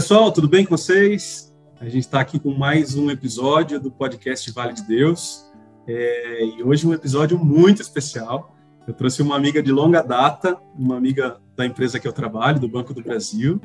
[0.00, 1.54] Pessoal, tudo bem com vocês?
[1.78, 5.44] A gente está aqui com mais um episódio do podcast Vale de Deus.
[5.86, 8.56] É, e hoje um episódio muito especial.
[8.88, 12.66] Eu trouxe uma amiga de longa data, uma amiga da empresa que eu trabalho, do
[12.66, 13.60] Banco do Brasil,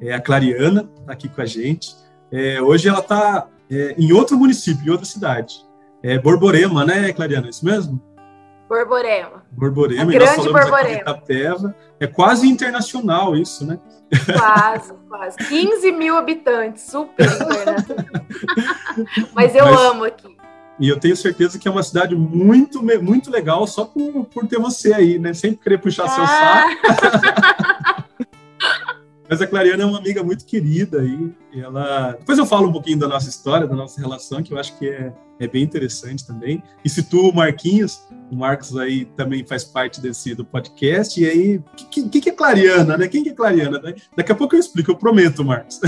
[0.00, 1.92] é a Clariana, está aqui com a gente.
[2.30, 5.56] É, hoje ela está é, em outro município, em outra cidade.
[6.04, 7.48] É Borborema, né, Clariana?
[7.48, 8.00] É isso mesmo?
[8.70, 9.42] Borborema.
[9.50, 11.00] Borborema, a grande Borborema.
[11.00, 11.74] Itapeva.
[11.98, 13.80] É quase internacional isso, né?
[14.38, 15.36] Quase, quase.
[15.38, 18.04] 15 mil habitantes, super internacional.
[19.34, 20.36] Mas eu Mas, amo aqui.
[20.78, 24.60] E eu tenho certeza que é uma cidade muito, muito legal só por, por ter
[24.60, 25.34] você aí, né?
[25.34, 26.08] Sempre querer puxar ah.
[26.08, 27.66] seu saco.
[29.30, 31.04] Mas a Clariana é uma amiga muito querida.
[31.04, 32.16] E ela...
[32.18, 34.88] Depois eu falo um pouquinho da nossa história, da nossa relação, que eu acho que
[34.88, 36.60] é, é bem interessante também.
[36.84, 41.22] E se tu, o Marquinhos, o Marcos aí também faz parte desse do podcast.
[41.22, 43.06] E aí, o que, que, que, é Clariana, né?
[43.06, 43.80] Quem que é Clariana?
[44.16, 45.78] Daqui a pouco eu explico, eu prometo, Marcos.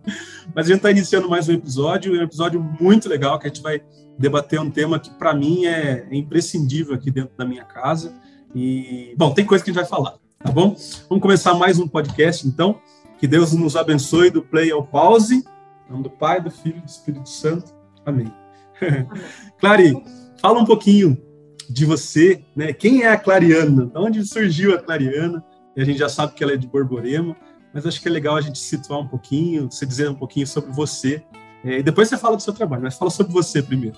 [0.56, 3.60] Mas a gente está iniciando mais um episódio, um episódio muito legal que a gente
[3.60, 3.82] vai
[4.18, 8.14] debater um tema que para mim é, é imprescindível aqui dentro da minha casa.
[8.54, 10.16] E, bom, tem coisa que a gente vai falar
[10.46, 10.76] tá bom?
[11.08, 12.80] Vamos começar mais um podcast, então.
[13.18, 15.44] Que Deus nos abençoe do play ao pause.
[15.88, 17.74] Em nome do Pai, do Filho e do Espírito Santo.
[18.04, 18.32] Amém.
[19.58, 19.92] Clary,
[20.40, 21.20] fala um pouquinho
[21.68, 22.72] de você, né?
[22.72, 23.86] Quem é a Clariana?
[23.86, 25.44] De onde surgiu a Clariana?
[25.76, 27.36] A gente já sabe que ela é de Borborema,
[27.74, 30.70] mas acho que é legal a gente situar um pouquinho, você dizer um pouquinho sobre
[30.72, 31.24] você.
[31.64, 33.96] É, e depois você fala do seu trabalho, mas fala sobre você primeiro.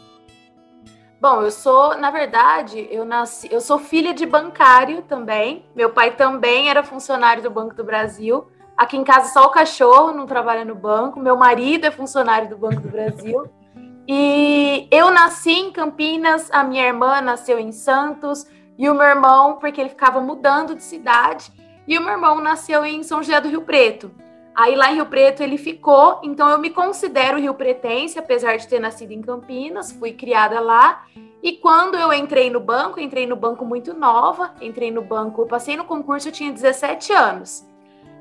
[1.21, 5.67] Bom, eu sou, na verdade, eu nasci, eu sou filha de bancário também.
[5.75, 8.47] Meu pai também era funcionário do Banco do Brasil.
[8.77, 11.19] Aqui em casa só o cachorro não trabalha no banco.
[11.19, 13.51] Meu marido é funcionário do Banco do Brasil.
[14.07, 18.47] E eu nasci em Campinas, a minha irmã nasceu em Santos
[18.79, 21.53] e o meu irmão, porque ele ficava mudando de cidade,
[21.87, 24.11] e o meu irmão nasceu em São José do Rio Preto.
[24.59, 28.67] Aí lá em Rio Preto ele ficou, então eu me considero rio pretense, apesar de
[28.67, 31.05] ter nascido em Campinas, fui criada lá.
[31.41, 35.77] E quando eu entrei no banco, entrei no banco muito nova, entrei no banco, passei
[35.77, 37.65] no concurso, eu tinha 17 anos.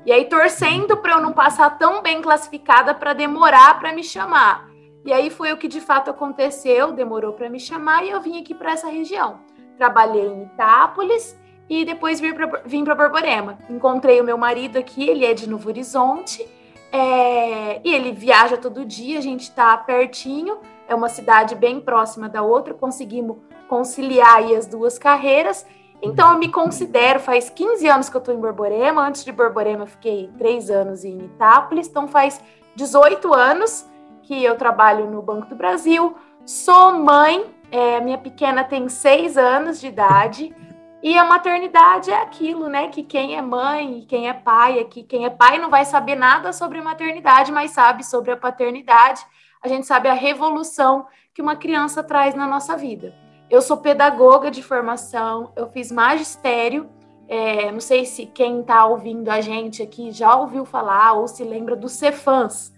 [0.06, 4.68] E aí torcendo para eu não passar tão bem classificada para demorar para me chamar.
[5.04, 8.40] E aí foi o que de fato aconteceu, demorou para me chamar e eu vim
[8.40, 9.40] aqui para essa região.
[9.76, 11.36] Trabalhei em Itápolis
[11.68, 12.20] e depois
[12.64, 13.58] vim para Borborema.
[13.68, 16.46] Encontrei o meu marido aqui, ele é de Novo Horizonte,
[16.90, 20.58] é, e ele viaja todo dia, a gente está pertinho,
[20.88, 23.36] é uma cidade bem próxima da outra, conseguimos
[23.68, 25.66] conciliar as duas carreiras.
[26.00, 29.82] Então, eu me considero, faz 15 anos que eu estou em Borborema, antes de Borborema
[29.82, 32.40] eu fiquei 3 anos em Itápolis, então faz
[32.76, 33.84] 18 anos
[34.22, 39.80] que eu trabalho no Banco do Brasil, sou mãe, é, minha pequena tem 6 anos
[39.80, 40.54] de idade,
[41.02, 42.88] e a maternidade é aquilo, né?
[42.88, 46.16] Que quem é mãe, quem é pai, é que quem é pai não vai saber
[46.16, 49.24] nada sobre maternidade, mas sabe sobre a paternidade.
[49.62, 53.14] A gente sabe a revolução que uma criança traz na nossa vida.
[53.48, 56.88] Eu sou pedagoga de formação, eu fiz magistério.
[57.28, 61.44] É, não sei se quem está ouvindo a gente aqui já ouviu falar ou se
[61.44, 62.72] lembra do Cefans.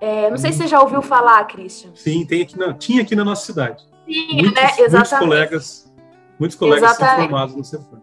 [0.00, 1.90] É, não sei se você já ouviu falar, Christian.
[1.94, 3.84] Sim, tem aqui na, tinha aqui na nossa cidade.
[4.06, 4.70] Sim, muitos, né?
[4.78, 4.92] Exatamente.
[4.92, 5.89] Muitos colegas
[6.40, 7.16] Muitos colegas Exatamente.
[7.16, 8.02] são formados no Cefam.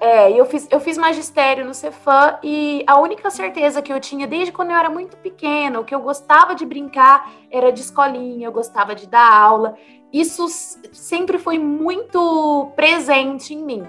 [0.00, 4.26] É, eu fiz, eu fiz magistério no Cefam e a única certeza que eu tinha
[4.26, 8.46] desde quando eu era muito pequena, o que eu gostava de brincar era de escolinha,
[8.46, 9.74] eu gostava de dar aula.
[10.12, 10.46] Isso
[10.92, 13.86] sempre foi muito presente em mim.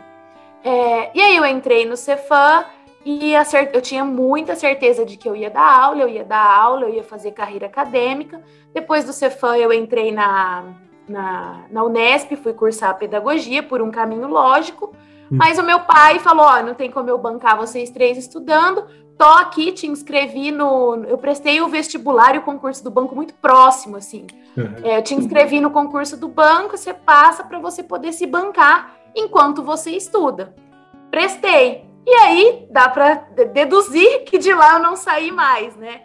[0.63, 2.65] É, e aí eu entrei no Cefam
[3.05, 3.31] e
[3.73, 6.93] eu tinha muita certeza de que eu ia dar aula, eu ia dar aula, eu
[6.93, 8.41] ia fazer carreira acadêmica.
[8.73, 10.73] Depois do Cefam eu entrei na
[11.07, 14.93] na, na Unesp, fui cursar pedagogia por um caminho lógico,
[15.31, 15.37] hum.
[15.37, 18.85] mas o meu pai falou: Ó, oh, não tem como eu bancar vocês três estudando,
[19.17, 21.03] tô aqui, te inscrevi no.
[21.07, 24.27] Eu prestei o vestibular e o concurso do banco muito próximo, assim.
[24.55, 24.75] Uhum.
[24.83, 28.95] É, eu te inscrevi no concurso do banco, você passa para você poder se bancar
[29.15, 30.53] enquanto você estuda.
[31.09, 31.85] Prestei.
[32.05, 33.15] E aí dá para
[33.53, 36.03] deduzir que de lá eu não saí mais, né?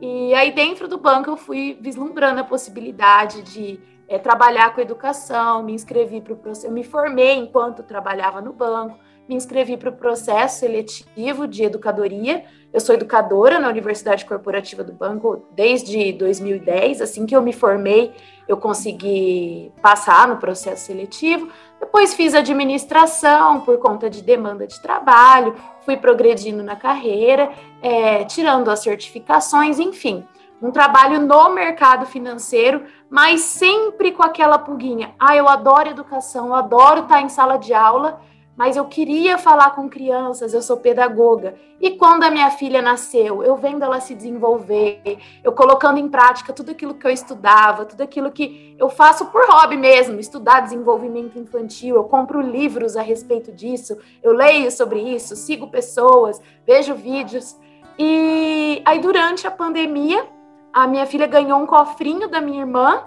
[0.00, 3.80] E aí dentro do banco eu fui vislumbrando a possibilidade de
[4.10, 8.52] é, trabalhar com educação, me inscrevi para o processo, eu me formei enquanto trabalhava no
[8.52, 8.98] banco,
[9.28, 12.44] me inscrevi para o processo seletivo de educadoria.
[12.72, 17.00] Eu sou educadora na Universidade Corporativa do Banco desde 2010.
[17.00, 18.12] Assim que eu me formei,
[18.48, 21.48] eu consegui passar no processo seletivo.
[21.78, 28.68] Depois fiz administração por conta de demanda de trabalho, fui progredindo na carreira, é, tirando
[28.68, 30.26] as certificações, enfim
[30.62, 35.14] um trabalho no mercado financeiro, mas sempre com aquela pulguinha.
[35.18, 38.20] Ah, eu adoro educação, eu adoro estar em sala de aula,
[38.56, 41.54] mas eu queria falar com crianças, eu sou pedagoga.
[41.80, 46.52] E quando a minha filha nasceu, eu vendo ela se desenvolver, eu colocando em prática
[46.52, 51.38] tudo aquilo que eu estudava, tudo aquilo que eu faço por hobby mesmo, estudar desenvolvimento
[51.38, 57.56] infantil, eu compro livros a respeito disso, eu leio sobre isso, sigo pessoas, vejo vídeos.
[57.98, 60.22] E aí, durante a pandemia,
[60.72, 63.04] a minha filha ganhou um cofrinho da minha irmã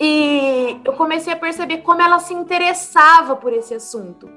[0.00, 4.28] e eu comecei a perceber como ela se interessava por esse assunto,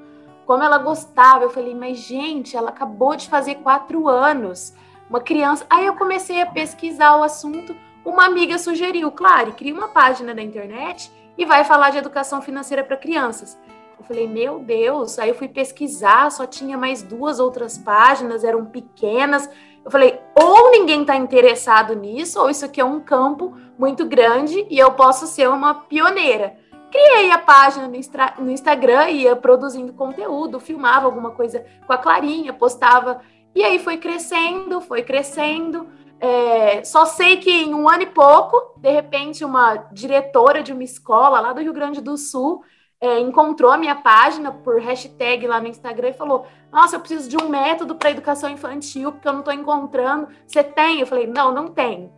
[0.46, 1.44] como ela gostava.
[1.44, 4.74] Eu falei, mas gente, ela acabou de fazer quatro anos,
[5.08, 5.66] uma criança.
[5.68, 7.74] Aí eu comecei a pesquisar o assunto.
[8.04, 12.84] Uma amiga sugeriu, claro, cria uma página na internet e vai falar de educação financeira
[12.84, 13.58] para crianças.
[13.98, 15.18] Eu falei, meu Deus.
[15.18, 19.50] Aí eu fui pesquisar, só tinha mais duas outras páginas, eram pequenas.
[19.84, 24.66] Eu falei, ou ninguém está interessado nisso, ou isso aqui é um campo muito grande
[24.68, 26.56] e eu posso ser uma pioneira.
[26.90, 32.52] Criei a página no, no Instagram, ia produzindo conteúdo, filmava alguma coisa com a Clarinha,
[32.52, 33.20] postava.
[33.54, 35.86] E aí foi crescendo, foi crescendo.
[36.20, 40.82] É, só sei que em um ano e pouco, de repente, uma diretora de uma
[40.82, 42.62] escola lá do Rio Grande do Sul
[43.00, 47.28] é, encontrou a minha página por hashtag lá no Instagram e falou: Nossa, eu preciso
[47.28, 50.28] de um método para educação infantil, porque eu não estou encontrando.
[50.46, 51.00] Você tem?
[51.00, 52.12] Eu falei: Não, não tenho.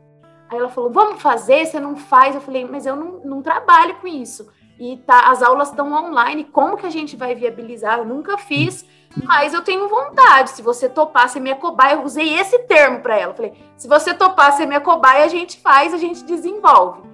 [0.48, 1.66] Aí ela falou: Vamos fazer?
[1.66, 2.34] Você não faz?
[2.34, 4.50] Eu falei: Mas eu não, não trabalho com isso.
[4.78, 7.98] E tá, as aulas estão online, como que a gente vai viabilizar?
[7.98, 8.86] Eu nunca fiz,
[9.24, 10.50] mas eu tenho vontade.
[10.50, 13.32] Se você topar ser minha cobaia, eu usei esse termo para ela.
[13.32, 17.09] Eu falei: Se você topar ser minha cobaia, a gente faz, a gente desenvolve.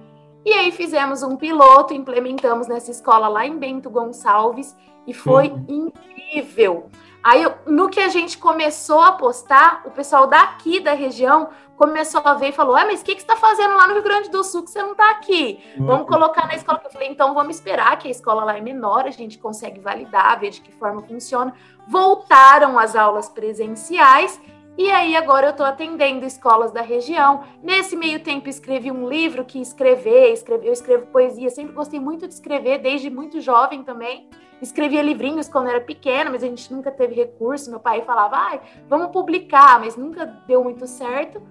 [0.47, 5.65] E aí fizemos um piloto, implementamos nessa escola lá em Bento Gonçalves e foi uhum.
[5.67, 6.89] incrível.
[7.21, 12.33] Aí, no que a gente começou a postar, o pessoal daqui da região começou a
[12.33, 14.29] ver e falou: Ah, mas o que, que você está fazendo lá no Rio Grande
[14.29, 15.61] do Sul que você não está aqui?
[15.75, 16.05] Vamos uhum.
[16.05, 16.79] colocar na escola.
[16.81, 20.39] Eu falei: então vamos esperar, que a escola lá é menor, a gente consegue validar,
[20.39, 21.53] ver de que forma funciona.
[21.85, 24.39] Voltaram as aulas presenciais
[24.77, 27.43] e aí agora eu estou atendendo escolas da região.
[27.63, 32.27] Nesse meio tempo escrevi um livro que escrever, escrever, eu escrevo poesia, sempre gostei muito
[32.27, 34.29] de escrever, desde muito jovem também.
[34.61, 37.69] Escrevia livrinhos quando era pequena, mas a gente nunca teve recurso.
[37.69, 41.41] Meu pai falava, ah, vamos publicar, mas nunca deu muito certo.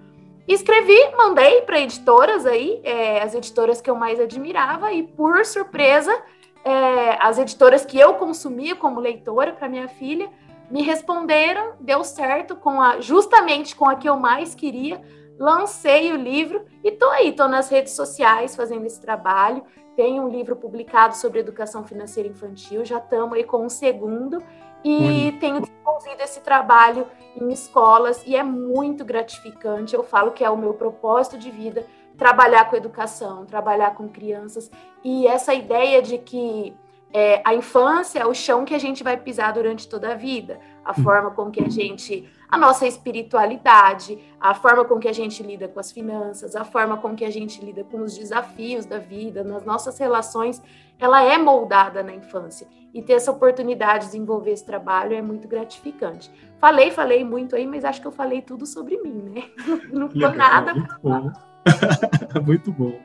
[0.47, 6.17] Escrevi, mandei para editoras aí, é, as editoras que eu mais admirava, e por surpresa,
[6.63, 10.29] é, as editoras que eu consumia como leitora para minha filha,
[10.69, 15.01] me responderam, deu certo com a justamente com a que eu mais queria.
[15.39, 19.63] Lancei o livro e tô aí, tô nas redes sociais fazendo esse trabalho.
[19.95, 24.43] Tenho um livro publicado sobre educação financeira infantil, já estamos aí com o segundo
[24.83, 29.95] e tenho desenvolvido esse trabalho em escolas e é muito gratificante.
[29.95, 31.85] Eu falo que é o meu propósito de vida
[32.17, 34.71] trabalhar com educação, trabalhar com crianças
[35.03, 36.75] e essa ideia de que
[37.13, 40.59] é, a infância é o chão que a gente vai pisar durante toda a vida,
[40.83, 41.03] a hum.
[41.03, 45.67] forma com que a gente, a nossa espiritualidade, a forma com que a gente lida
[45.67, 49.43] com as finanças, a forma com que a gente lida com os desafios da vida,
[49.43, 50.61] nas nossas relações,
[50.99, 52.67] ela é moldada na infância.
[52.93, 56.31] E ter essa oportunidade de desenvolver esse trabalho é muito gratificante.
[56.59, 59.43] Falei, falei muito aí, mas acho que eu falei tudo sobre mim, né?
[59.91, 60.73] Não foi nada.
[60.73, 61.31] Muito bom.
[62.45, 62.99] muito bom.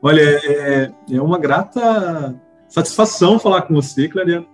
[0.00, 2.34] Olha, é, é uma grata
[2.74, 4.46] satisfação falar com você, Clariana,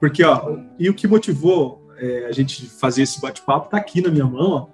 [0.00, 4.10] porque, ó, e o que motivou é, a gente fazer esse bate-papo está aqui na
[4.10, 4.66] minha mão, ó.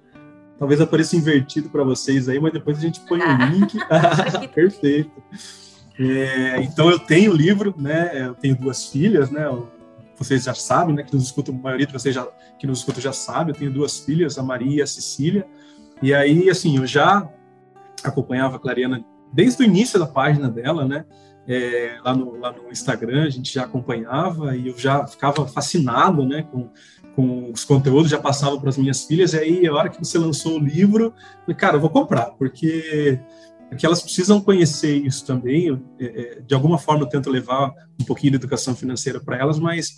[0.59, 3.77] Talvez apareça invertido para vocês aí, mas depois a gente põe o link.
[4.55, 5.23] Perfeito.
[5.99, 8.27] É, então eu tenho o livro, né?
[8.27, 9.45] Eu tenho duas filhas, né?
[10.17, 11.03] Vocês já sabem, né?
[11.03, 12.27] Que nos escutam, a maioria de vocês já,
[12.59, 13.51] que nos escutam já sabe.
[13.51, 15.47] Eu tenho duas filhas, a Maria e a Cecília.
[16.01, 17.29] E aí, assim, eu já
[18.03, 21.05] acompanhava a Clariana desde o início da página dela, né?
[21.47, 26.27] É, lá, no, lá no Instagram, a gente já acompanhava e eu já ficava fascinado
[26.27, 26.71] né, com,
[27.15, 30.19] com os conteúdos, já passava para as minhas filhas, e aí, a hora que você
[30.19, 33.21] lançou o livro, falei, cara, eu vou comprar, porque,
[33.69, 35.67] porque elas precisam conhecer isso também.
[35.67, 39.39] Eu, é, é de alguma forma, eu tento levar um pouquinho de educação financeira para
[39.39, 39.95] elas, mas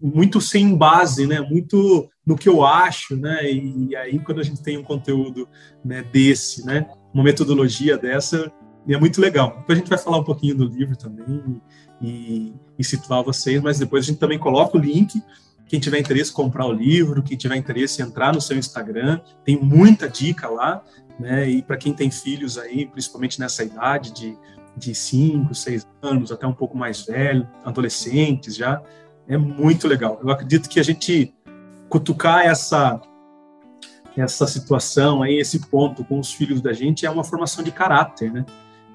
[0.00, 1.40] muito sem base, né?
[1.40, 3.50] Muito no que eu acho, né?
[3.50, 5.48] E, e aí, quando a gente tem um conteúdo
[5.84, 6.86] né, desse, né?
[7.14, 8.52] Uma metodologia dessa,
[8.86, 9.56] e é muito legal.
[9.58, 11.60] Depois a gente vai falar um pouquinho do livro também
[12.00, 15.22] e, e situar vocês, mas depois a gente também coloca o link.
[15.66, 19.20] Quem tiver interesse em comprar o livro, quem tiver interesse em entrar no seu Instagram,
[19.44, 20.82] tem muita dica lá,
[21.18, 21.48] né?
[21.48, 24.36] E para quem tem filhos aí, principalmente nessa idade de,
[24.76, 28.82] de 5, 6 anos, até um pouco mais velho, adolescentes já,
[29.28, 30.20] é muito legal.
[30.22, 31.32] Eu acredito que a gente
[31.88, 33.00] cutucar essa
[34.14, 38.30] essa situação aí, esse ponto com os filhos da gente é uma formação de caráter,
[38.30, 38.44] né?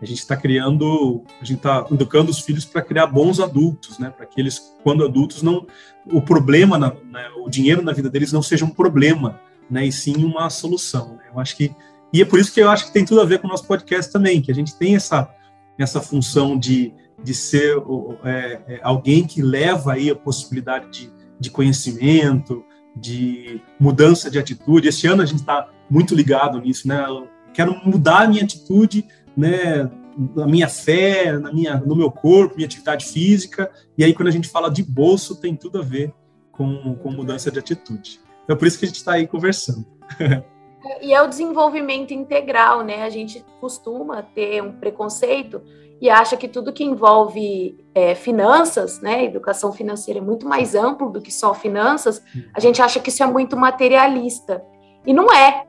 [0.02, 4.10] A gente está criando, a gente está educando os filhos para criar bons adultos, né?
[4.10, 5.66] Para que eles, quando adultos, não
[6.06, 9.40] o problema, na, né, o dinheiro na vida deles não seja um problema,
[9.70, 9.86] né?
[9.86, 11.16] E sim uma solução.
[11.16, 11.24] Né?
[11.34, 11.76] Eu acho que
[12.14, 13.66] e é por isso que eu acho que tem tudo a ver com o nosso
[13.66, 15.34] podcast também, que a gente tem essa
[15.78, 17.76] essa função de, de ser
[18.24, 24.88] é, é, alguém que leva aí a possibilidade de, de conhecimento, de mudança de atitude.
[24.88, 27.06] Este ano a gente está muito ligado nisso, né?
[27.08, 29.06] Eu quero mudar a minha atitude,
[29.38, 29.90] né?
[30.36, 33.72] Na minha fé, na minha, no meu corpo, minha atividade física.
[33.98, 36.12] E aí, quando a gente fala de bolso, tem tudo a ver
[36.52, 38.20] com, com mudança de atitude.
[38.44, 39.86] Então, é por isso que a gente está aí conversando.
[41.02, 43.04] E é o desenvolvimento integral, né?
[43.04, 45.62] A gente costuma ter um preconceito
[46.00, 51.10] e acha que tudo que envolve é, finanças, né, educação financeira é muito mais amplo
[51.10, 52.22] do que só finanças,
[52.54, 54.64] a gente acha que isso é muito materialista.
[55.06, 55.66] E não é.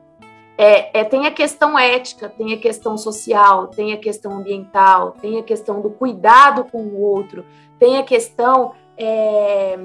[0.61, 5.39] É, é, tem a questão ética, tem a questão social, tem a questão ambiental, tem
[5.39, 7.45] a questão do cuidado com o outro,
[7.79, 9.79] tem a questão é,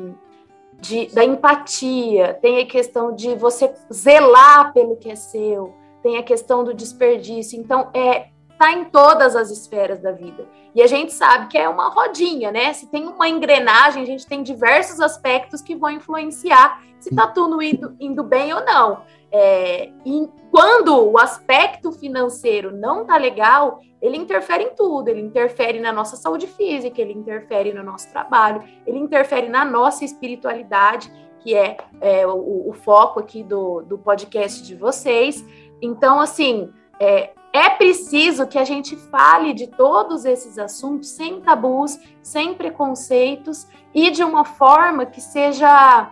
[0.80, 6.24] de, da empatia, tem a questão de você zelar pelo que é seu, tem a
[6.24, 7.56] questão do desperdício.
[7.56, 8.30] Então, é,
[8.64, 10.46] está em todas as esferas da vida.
[10.74, 12.72] E a gente sabe que é uma rodinha, né?
[12.72, 17.60] Se tem uma engrenagem, a gente tem diversos aspectos que vão influenciar se está tudo
[17.60, 19.02] indo, indo, bem ou não.
[19.30, 25.08] É, e quando o aspecto financeiro não está legal, ele interfere em tudo.
[25.08, 30.04] Ele interfere na nossa saúde física, ele interfere no nosso trabalho, ele interfere na nossa
[30.04, 35.44] espiritualidade, que é, é o, o, foco aqui do, do podcast de vocês.
[35.82, 41.96] Então, assim, é, é preciso que a gente fale de todos esses assuntos sem tabus,
[42.20, 46.10] sem preconceitos e de uma forma que seja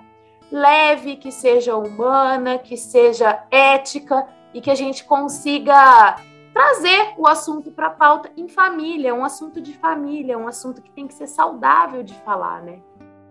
[0.52, 6.14] leve, que seja humana, que seja ética e que a gente consiga
[6.52, 10.92] trazer o assunto para a pauta em família, um assunto de família, um assunto que
[10.92, 12.78] tem que ser saudável de falar, né?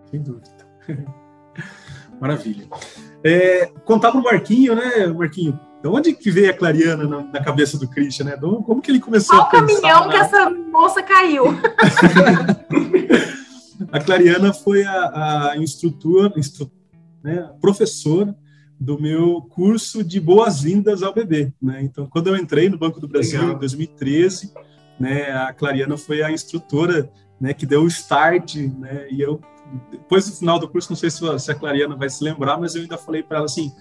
[0.10, 0.68] Sem dúvida.
[2.20, 2.68] Maravilha.
[3.24, 5.58] É, contar para o Marquinho, né, Marquinho?
[5.82, 8.38] De onde que veio a Clariana na, na cabeça do Christian, né?
[8.38, 9.82] como que ele começou Qual a pensar?
[9.82, 10.12] caminhão na...
[10.12, 11.46] que essa moça caiu?
[13.92, 16.70] a Clariana foi a, a instrutora, instru,
[17.24, 18.36] né, professora
[18.80, 21.84] do meu curso de boas-vindas ao bebê, né?
[21.84, 23.56] Então, quando eu entrei no Banco do Brasil Legal.
[23.56, 24.52] em 2013,
[25.00, 29.08] né, a Clariana foi a instrutora, né, que deu o start, né?
[29.10, 29.40] E eu
[29.90, 32.82] depois do final do curso, não sei se a Clariana vai se lembrar, mas eu
[32.82, 33.72] ainda falei para ela assim,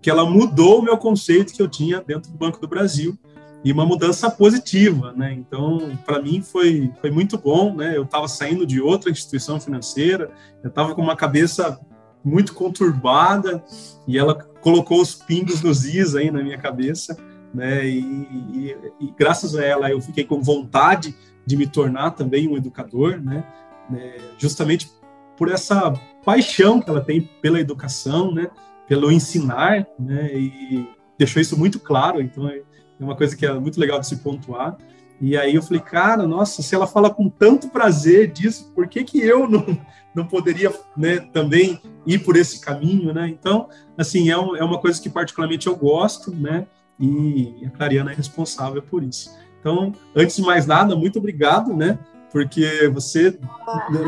[0.00, 3.18] que ela mudou o meu conceito que eu tinha dentro do Banco do Brasil
[3.64, 5.32] e uma mudança positiva, né?
[5.32, 7.96] Então, para mim foi foi muito bom, né?
[7.96, 10.30] Eu estava saindo de outra instituição financeira,
[10.62, 11.80] eu estava com uma cabeça
[12.24, 13.62] muito conturbada
[14.06, 17.16] e ela colocou os pingos nos is aí na minha cabeça,
[17.52, 17.86] né?
[17.86, 21.14] E, e, e graças a ela eu fiquei com vontade
[21.44, 23.44] de me tornar também um educador, né?
[23.92, 24.90] É, justamente
[25.36, 25.92] por essa
[26.24, 28.50] paixão que ela tem pela educação, né?
[28.88, 30.34] Pelo ensinar, né?
[30.34, 32.20] E deixou isso muito claro.
[32.20, 32.62] Então é
[32.98, 34.76] uma coisa que é muito legal de se pontuar.
[35.20, 39.02] E aí eu falei, cara, nossa, se ela fala com tanto prazer disso, por que
[39.02, 39.66] que eu não,
[40.14, 43.28] não poderia né, também ir por esse caminho, né?
[43.28, 46.66] Então, assim, é, um, é uma coisa que particularmente eu gosto, né?
[47.00, 49.30] E a Clariana é responsável por isso.
[49.60, 51.98] Então, antes de mais nada, muito obrigado, né?
[52.30, 53.38] Porque você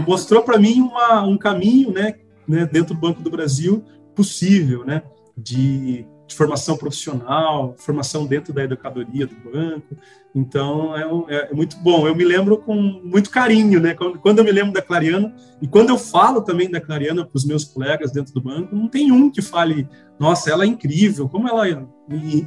[0.06, 3.84] mostrou para mim uma, um caminho, né, né, dentro do Banco do Brasil,
[4.20, 5.02] possível, né?
[5.36, 9.96] De, de, formação profissional, formação dentro da educadoria do banco.
[10.34, 12.06] Então, é, um, é, é, muito bom.
[12.06, 13.94] Eu me lembro com muito carinho, né?
[13.94, 17.36] Quando, quando, eu me lembro da Clariana, e quando eu falo também da Clariana para
[17.36, 21.26] os meus colegas dentro do banco, não tem um que fale, nossa, ela é incrível,
[21.26, 21.66] como ela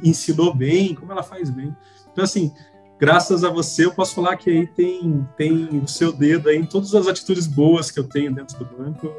[0.02, 1.74] ensinou bem, como ela faz bem.
[2.12, 2.52] Então, assim,
[3.00, 6.66] graças a você, eu posso falar que aí tem, tem o seu dedo aí em
[6.66, 9.12] todas as atitudes boas que eu tenho dentro do banco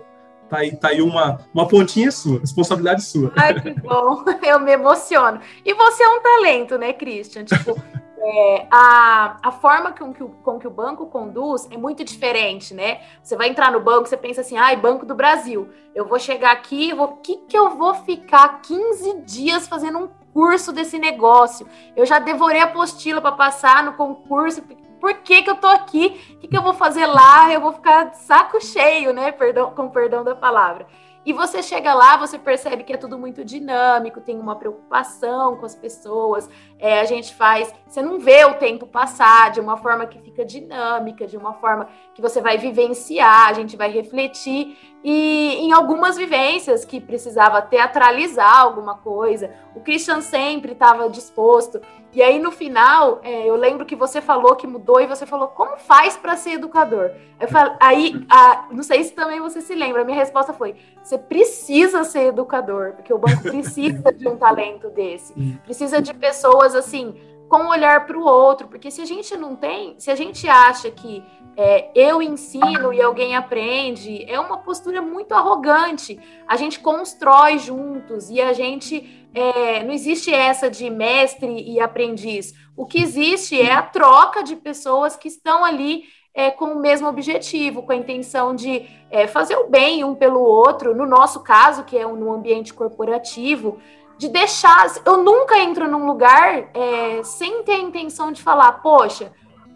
[0.55, 3.33] Tá aí, tá aí uma, uma pontinha sua, responsabilidade sua.
[3.35, 5.41] Ai, que bom, eu me emociono.
[5.65, 7.43] E você é um talento, né, Christian?
[7.43, 7.77] Tipo,
[8.17, 12.73] é, a, a forma com que, o, com que o banco conduz é muito diferente,
[12.73, 13.01] né?
[13.21, 16.53] Você vai entrar no banco, você pensa assim, ai, Banco do Brasil, eu vou chegar
[16.53, 21.67] aqui, o que, que eu vou ficar 15 dias fazendo um curso desse negócio?
[21.97, 24.61] Eu já devorei a apostila para passar no concurso,
[25.05, 26.19] por que, que eu tô aqui?
[26.31, 27.53] O que, que eu vou fazer lá?
[27.53, 29.31] Eu vou ficar saco cheio, né?
[29.31, 30.87] Perdão, com perdão da palavra.
[31.23, 35.65] E você chega lá, você percebe que é tudo muito dinâmico, tem uma preocupação com
[35.67, 37.73] as pessoas, é, a gente faz.
[37.87, 41.87] Você não vê o tempo passar de uma forma que fica dinâmica, de uma forma
[42.13, 44.77] que você vai vivenciar, a gente vai refletir.
[45.03, 51.79] E em algumas vivências que precisava teatralizar alguma coisa, o Christian sempre estava disposto.
[52.11, 55.49] E aí no final, é, eu lembro que você falou que mudou e você falou
[55.49, 57.11] como faz para ser educador.
[57.39, 60.01] Eu falei, aí, a, não sei se também você se lembra.
[60.01, 64.89] A minha resposta foi: você precisa ser educador, porque o banco precisa de um talento
[64.89, 65.33] desse,
[65.65, 67.15] precisa de pessoas assim
[67.47, 70.47] com um olhar para o outro, porque se a gente não tem, se a gente
[70.47, 71.23] acha que
[71.57, 76.19] é, eu ensino e alguém aprende, é uma postura muito arrogante.
[76.47, 82.53] A gente constrói juntos e a gente é, não existe essa de mestre e aprendiz.
[82.75, 86.03] O que existe é a troca de pessoas que estão ali
[86.33, 90.41] é, com o mesmo objetivo, com a intenção de é, fazer o bem um pelo
[90.41, 90.93] outro.
[90.93, 93.79] No nosso caso, que é um, no ambiente corporativo,
[94.17, 94.87] de deixar.
[95.05, 99.31] Eu nunca entro num lugar é, sem ter a intenção de falar, poxa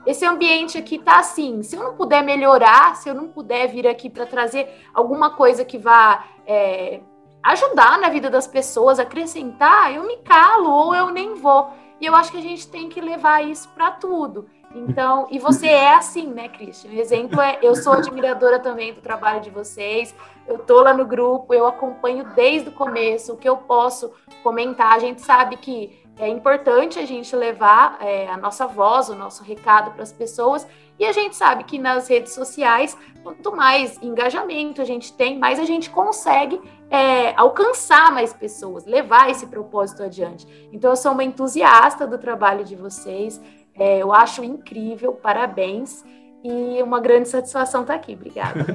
[0.05, 1.61] esse ambiente aqui tá assim.
[1.61, 5.65] Se eu não puder melhorar, se eu não puder vir aqui para trazer alguma coisa
[5.65, 7.01] que vá é,
[7.43, 11.69] ajudar na vida das pessoas, acrescentar, eu me calo ou eu nem vou.
[11.99, 14.47] E eu acho que a gente tem que levar isso para tudo.
[14.73, 16.91] Então, e você é assim, né, Christian?
[16.91, 20.13] O exemplo é, eu sou admiradora também do trabalho de vocês.
[20.47, 24.11] Eu tô lá no grupo, eu acompanho desde o começo o que eu posso
[24.43, 24.93] comentar.
[24.93, 29.43] A gente sabe que é importante a gente levar é, a nossa voz, o nosso
[29.43, 30.67] recado para as pessoas.
[30.99, 35.57] E a gente sabe que nas redes sociais, quanto mais engajamento a gente tem, mais
[35.57, 36.59] a gente consegue
[36.91, 40.45] é, alcançar mais pessoas, levar esse propósito adiante.
[40.73, 43.39] Então, eu sou uma entusiasta do trabalho de vocês.
[43.79, 46.03] É, eu acho incrível, parabéns.
[46.43, 48.13] E uma grande satisfação estar aqui.
[48.13, 48.65] Obrigada.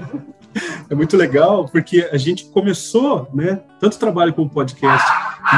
[0.89, 5.07] é muito legal, porque a gente começou, né, tanto o trabalho com o podcast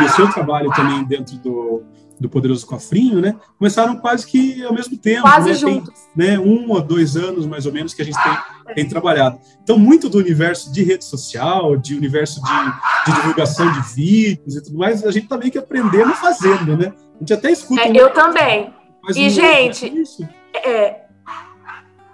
[0.01, 1.83] e o seu trabalho também dentro do,
[2.19, 5.23] do Poderoso Cofrinho, né, começaram quase que ao mesmo tempo.
[5.23, 5.95] Quase né, juntos.
[6.17, 9.41] Tem, né, um ou dois anos, mais ou menos, que a gente tem, tem trabalhado.
[9.63, 14.63] Então, muito do universo de rede social, de universo de, de divulgação de vídeos e
[14.63, 16.93] tudo mais, a gente está meio que aprendendo fazendo, né?
[17.17, 17.83] A gente até escuta...
[17.83, 18.76] É, eu também.
[19.15, 20.29] E, gente...
[20.55, 21.07] É,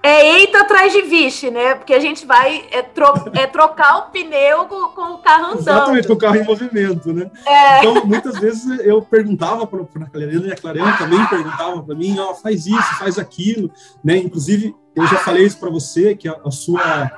[0.02, 1.76] é eita atrás de vixe, né?
[1.76, 5.60] Porque a gente vai é, tro é trocar o pneu com, com, o carro andando.
[5.60, 7.30] Exatamente, com o carro em movimento, né?
[7.46, 7.78] É.
[7.78, 12.18] Então, muitas vezes eu perguntava para a Clariana e a Clariana também perguntava para mim,
[12.18, 13.70] ó, oh, faz isso, faz aquilo,
[14.02, 14.16] né?
[14.16, 17.12] Inclusive, eu já falei isso para você, que a, a, sua,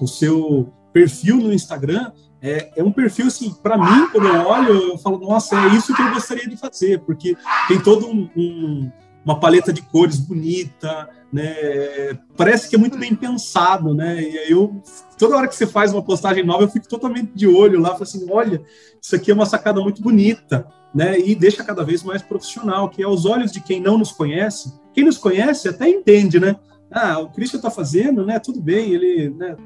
[0.00, 4.92] o seu perfil no Instagram é, é um perfil, assim, para mim, quando eu olho,
[4.92, 7.36] eu falo, nossa, é isso que eu gostaria de fazer, porque
[7.68, 8.90] tem todo um, um
[9.26, 12.16] uma paleta de cores bonita, né?
[12.36, 14.22] Parece que é muito bem pensado, né?
[14.22, 14.80] E aí eu
[15.18, 18.04] toda hora que você faz uma postagem nova, eu fico totalmente de olho lá, falo
[18.04, 18.62] assim, olha,
[19.02, 21.18] isso aqui é uma sacada muito bonita, né?
[21.18, 24.72] E deixa cada vez mais profissional, que é aos olhos de quem não nos conhece.
[24.94, 26.54] Quem nos conhece até entende, né?
[26.88, 28.38] Ah, o Christian está fazendo, né?
[28.38, 29.56] Tudo bem, ele né,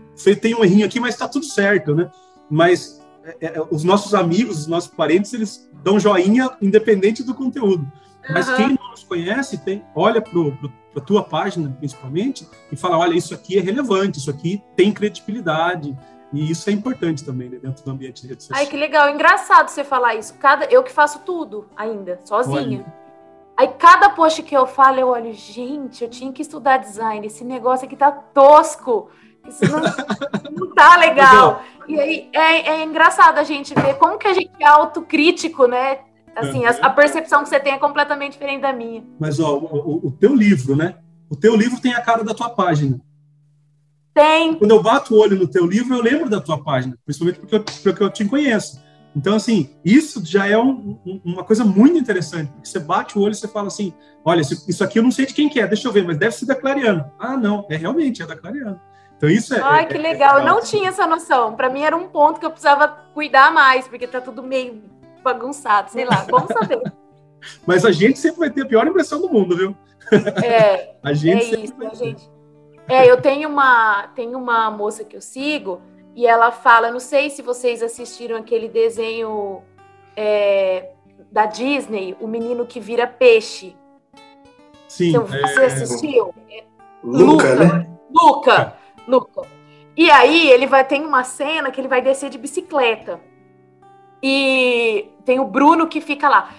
[0.40, 2.11] tem um errinho aqui, mas está tudo certo, né?
[2.50, 7.90] Mas é, é, os nossos amigos, os nossos parentes, eles dão joinha independente do conteúdo.
[8.28, 8.56] Mas uhum.
[8.56, 10.40] quem não nos conhece, tem, olha para
[10.96, 15.96] a tua página, principalmente, e fala: olha, isso aqui é relevante, isso aqui tem credibilidade.
[16.32, 18.64] E isso é importante também, né, dentro do ambiente de redes sociais.
[18.64, 19.10] Ai, que legal.
[19.10, 20.34] Engraçado você falar isso.
[20.34, 22.84] Cada, eu que faço tudo ainda, sozinha.
[22.86, 23.00] Olha.
[23.56, 27.26] Aí cada post que eu falo, eu olho, gente, eu tinha que estudar design.
[27.26, 29.10] Esse negócio aqui tá tosco.
[29.48, 29.81] Isso não,
[30.50, 31.62] não tá legal.
[31.88, 35.98] E aí é, é engraçado a gente ver como que a gente é autocrítico, né?
[36.37, 39.03] Assim, a, a, percepção que você tem é completamente diferente da minha.
[39.18, 40.94] Mas, ó, o, o, teu livro, né?
[41.29, 43.00] O teu livro tem a cara da tua página.
[44.14, 44.55] Tem.
[44.55, 47.55] Quando eu bato o olho no teu livro, eu lembro da tua página, principalmente porque
[47.55, 48.81] eu, porque eu te conheço.
[49.14, 53.22] Então, assim, isso já é um, um, uma coisa muito interessante, porque você bate o
[53.22, 53.92] olho e você fala assim,
[54.24, 56.35] olha, isso aqui eu não sei de quem que é, deixa eu ver, mas deve
[56.35, 57.12] ser da Clariana.
[57.18, 58.81] Ah, não, é realmente, é da Clariana.
[59.20, 59.61] Então isso é.
[59.61, 60.38] Ai, que é, legal.
[60.38, 60.40] É.
[60.40, 61.54] Eu não tinha essa noção.
[61.54, 64.83] Para mim era um ponto que eu precisava cuidar mais, porque tá tudo meio
[65.22, 66.80] bagunçado, sei lá, bom saber.
[67.66, 69.76] Mas a gente sempre vai ter a pior impressão do mundo, viu?
[70.42, 72.30] É, a gente é isso, a gente.
[72.88, 75.83] É, eu tenho uma, tenho uma moça que eu sigo
[76.16, 79.62] e ela fala, não sei se vocês assistiram aquele desenho
[80.16, 80.92] é,
[81.30, 83.76] da Disney, o menino que vira peixe.
[84.88, 85.11] Sim.
[85.11, 85.66] Então, você é...
[85.66, 86.35] assistiu?
[87.04, 87.87] Luca, Luca, né?
[88.11, 88.80] Luca,
[89.11, 89.42] Luca.
[89.96, 93.20] E aí ele vai tem uma cena que ele vai descer de bicicleta.
[94.23, 96.51] E tem o Bruno que fica lá.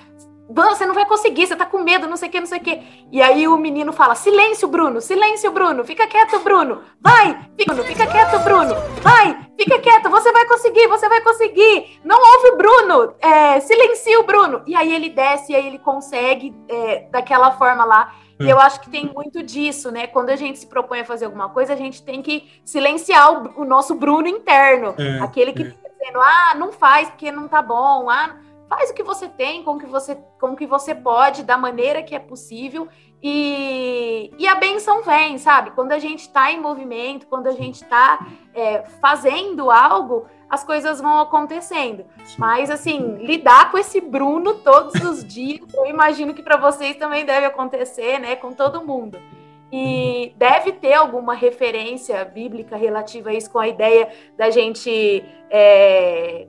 [0.50, 2.62] Você não vai conseguir, você tá com medo, não sei o que, não sei o
[2.62, 2.82] que.
[3.10, 8.06] E aí o menino fala: Silêncio, Bruno, silêncio, Bruno, fica quieto, Bruno, vai, Bruno, fica
[8.06, 12.00] quieto, Bruno, vai, Fica quieto, você vai conseguir, você vai conseguir.
[12.04, 14.64] Não ouve o Bruno, é, silencia o Bruno.
[14.66, 18.12] E aí ele desce, e aí ele consegue é, daquela forma lá.
[18.46, 20.08] E eu acho que tem muito disso, né?
[20.08, 23.62] Quando a gente se propõe a fazer alguma coisa, a gente tem que silenciar o,
[23.62, 24.96] o nosso Bruno interno.
[24.98, 25.66] É, aquele que é.
[25.66, 28.38] fica dizendo, ah, não faz porque não tá bom, ah,
[28.70, 31.58] faz o que você tem, com o que você, com o que você pode, da
[31.58, 32.88] maneira que é possível.
[33.22, 35.72] E, e a benção vem, sabe?
[35.72, 41.00] Quando a gente está em movimento, quando a gente está é, fazendo algo, as coisas
[41.02, 42.06] vão acontecendo.
[42.38, 47.26] Mas, assim, lidar com esse Bruno todos os dias, eu imagino que para vocês também
[47.26, 48.36] deve acontecer, né?
[48.36, 49.18] Com todo mundo.
[49.72, 56.46] E deve ter alguma referência bíblica relativa a isso, com a ideia da gente é,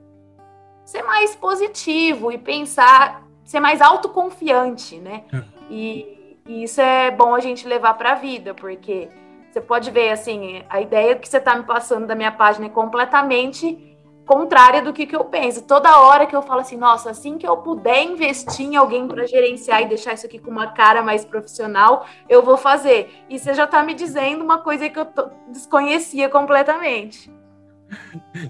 [0.83, 5.23] ser mais positivo e pensar, ser mais autoconfiante, né?
[5.33, 5.43] É.
[5.69, 6.13] E
[6.45, 9.09] e isso é bom a gente levar para a vida, porque
[9.49, 12.69] você pode ver, assim, a ideia que você está me passando da minha página é
[12.69, 13.92] completamente
[14.25, 15.63] contrária do que, que eu penso.
[15.63, 19.25] Toda hora que eu falo assim, nossa, assim que eu puder investir em alguém para
[19.25, 23.11] gerenciar e deixar isso aqui com uma cara mais profissional, eu vou fazer.
[23.29, 25.07] E você já está me dizendo uma coisa que eu
[25.47, 27.31] desconhecia completamente.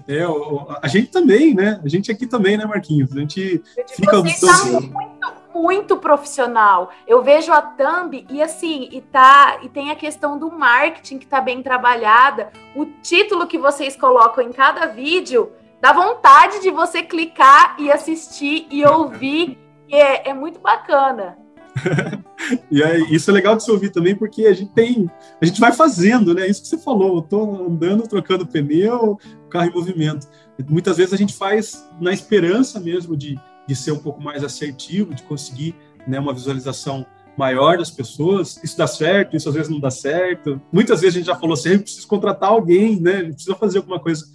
[0.08, 0.24] É,
[0.80, 1.80] a gente também, né?
[1.84, 3.12] A gente aqui também, né, Marquinhos?
[3.12, 3.62] A gente
[3.94, 4.22] fica...
[4.22, 6.90] Vocês tá muito muito profissional.
[7.06, 11.26] Eu vejo a thumb e assim, e tá, e tem a questão do marketing que
[11.26, 12.50] tá bem trabalhada.
[12.74, 15.52] O título que vocês colocam em cada vídeo
[15.84, 19.58] dá vontade de você clicar e assistir e ouvir.
[19.86, 21.36] E é, é muito bacana.
[22.70, 25.10] e é, isso é legal de se ouvir também, porque a gente tem,
[25.42, 26.46] a gente vai fazendo, né?
[26.46, 29.18] Isso que você falou, eu tô andando, trocando pneu,
[29.50, 30.26] carro em movimento.
[30.70, 35.14] Muitas vezes a gente faz na esperança mesmo de de ser um pouco mais assertivo,
[35.14, 35.74] de conseguir
[36.06, 37.04] né, uma visualização
[37.36, 38.60] maior das pessoas.
[38.62, 40.60] Isso dá certo, isso às vezes não dá certo.
[40.72, 43.24] Muitas vezes a gente já falou assim, preciso contratar alguém, né?
[43.24, 44.26] Precisa fazer alguma coisa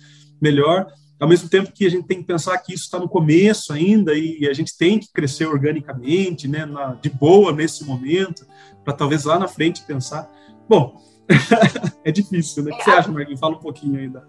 [0.42, 0.88] melhor.
[1.20, 4.14] Ao mesmo tempo que a gente tem que pensar que isso está no começo ainda
[4.14, 8.46] e a gente tem que crescer organicamente, né, na, de boa nesse momento,
[8.86, 10.32] para talvez lá na frente pensar.
[10.68, 10.96] Bom,
[12.06, 12.72] é difícil, né?
[12.72, 13.40] O que você acha, Marquinhos?
[13.40, 14.24] Fala um pouquinho aí da,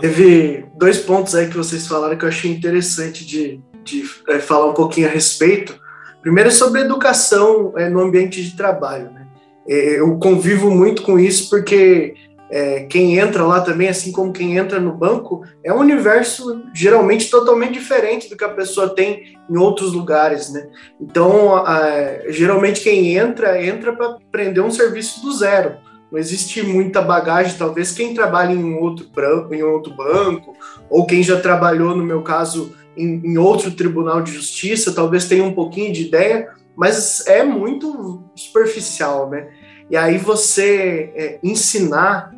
[0.00, 4.66] Teve dois pontos aí que vocês falaram que eu achei interessante de, de é, falar
[4.66, 5.78] um pouquinho a respeito.
[6.20, 9.10] Primeiro, sobre educação é, no ambiente de trabalho.
[9.12, 9.26] Né?
[9.68, 12.14] É, eu convivo muito com isso porque
[12.50, 17.28] é, quem entra lá também, assim como quem entra no banco, é um universo geralmente
[17.28, 20.68] totalmente diferente do que a pessoa tem em outros lugares, né?
[21.00, 21.80] Então, a,
[22.28, 25.76] geralmente quem entra, entra para aprender um serviço do zero.
[26.10, 30.54] Não existe muita bagagem, talvez quem trabalha em outro, branco, em outro banco,
[30.88, 35.42] ou quem já trabalhou, no meu caso, em, em outro tribunal de justiça, talvez tenha
[35.42, 39.48] um pouquinho de ideia, mas é muito superficial, né?
[39.90, 42.35] E aí você é, ensinar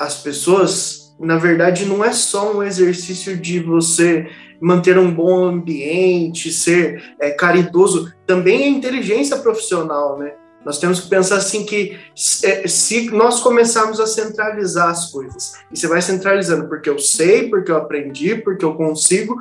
[0.00, 4.26] as pessoas, na verdade, não é só um exercício de você
[4.58, 10.32] manter um bom ambiente, ser é, caridoso, também é inteligência profissional, né?
[10.64, 11.98] Nós temos que pensar assim que
[12.44, 17.48] é, se nós começarmos a centralizar as coisas, e você vai centralizando porque eu sei,
[17.48, 19.36] porque eu aprendi, porque eu consigo,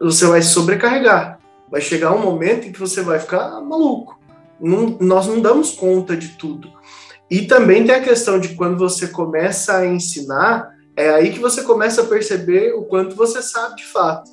[0.00, 1.38] você vai se sobrecarregar.
[1.70, 4.18] Vai chegar um momento em que você vai ficar maluco.
[4.60, 6.72] Não, nós não damos conta de tudo.
[7.32, 11.62] E também tem a questão de quando você começa a ensinar, é aí que você
[11.62, 14.30] começa a perceber o quanto você sabe de fato.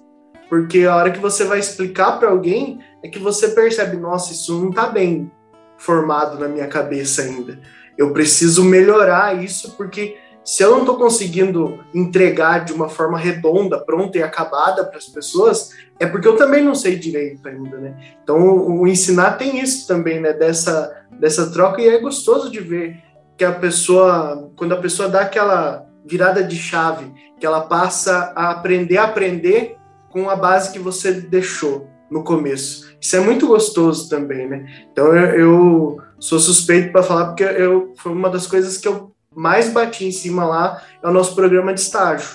[0.50, 4.60] Porque a hora que você vai explicar para alguém, é que você percebe, nossa, isso
[4.60, 5.32] não está bem
[5.78, 7.58] formado na minha cabeça ainda.
[7.98, 13.80] Eu preciso melhorar isso porque se eu não estou conseguindo entregar de uma forma redonda,
[13.80, 17.96] pronta e acabada para as pessoas, é porque eu também não sei direito ainda, né?
[18.24, 20.34] Então, o, ensinar tem isso também, né?
[20.34, 22.98] Dessa, dessa troca, e é gostoso de ver
[23.38, 28.52] que a pessoa, quando a pessoa dá aquela virada de chave, que ela passa a
[28.52, 29.78] aprender a aprender
[30.10, 32.90] com a base que você deixou no começo.
[33.00, 34.66] Isso é muito gostoso também, né?
[34.92, 39.12] Então, eu, eu sou suspeito para falar porque eu foi uma das coisas que eu
[39.36, 42.30] mais bati em cima lá é o nosso programa de estágio.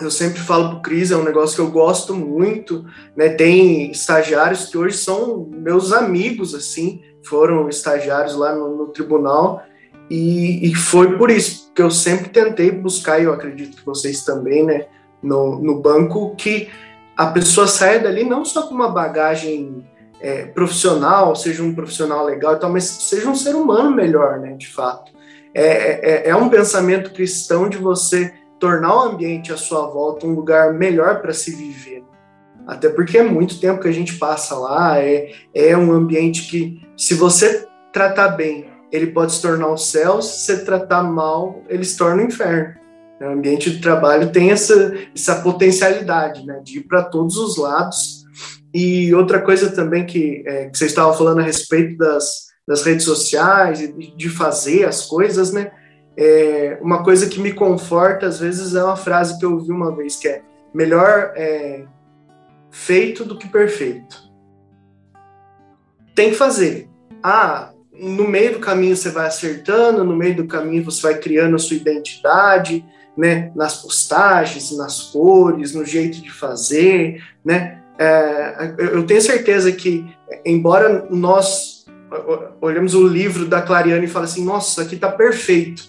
[0.00, 3.30] Eu sempre falo pro Cris, é um negócio que eu gosto muito, né?
[3.30, 9.62] Tem estagiários que hoje são meus amigos, assim, foram estagiários lá no, no tribunal,
[10.10, 14.24] e, e, foi por isso que eu sempre tentei buscar, e eu acredito que vocês
[14.24, 14.86] também, né,
[15.22, 16.70] no, no banco, que
[17.14, 19.86] a pessoa saia dali não só com uma bagagem
[20.20, 24.54] é, profissional, seja um profissional legal e tal, mas seja um ser humano melhor, né,
[24.54, 25.12] de fato.
[25.54, 30.34] É, é, é um pensamento cristão de você tornar o ambiente à sua volta um
[30.34, 32.04] lugar melhor para se viver.
[32.66, 36.82] Até porque é muito tempo que a gente passa lá, é, é um ambiente que,
[36.98, 41.84] se você tratar bem, ele pode se tornar o céu, se você tratar mal, ele
[41.84, 42.74] se torna o inferno.
[43.20, 48.24] O ambiente de trabalho tem essa, essa potencialidade né, de ir para todos os lados.
[48.74, 53.78] E outra coisa também que, é, que falando a respeito das, das redes sociais,
[54.16, 55.70] de fazer as coisas, né?
[56.16, 59.94] É, uma coisa que me conforta, às vezes, é uma frase que eu ouvi uma
[59.96, 60.42] vez, que é
[60.74, 61.84] melhor é,
[62.70, 64.27] feito do que perfeito.
[66.18, 66.88] Tem que fazer.
[67.22, 71.54] Ah, no meio do caminho você vai acertando, no meio do caminho você vai criando
[71.54, 72.84] a sua identidade,
[73.16, 77.80] né, nas postagens, nas cores, no jeito de fazer, né?
[77.96, 80.04] É, eu tenho certeza que,
[80.44, 81.86] embora nós
[82.60, 85.84] olhamos o livro da Clariane e fala assim, nossa, isso aqui está perfeito.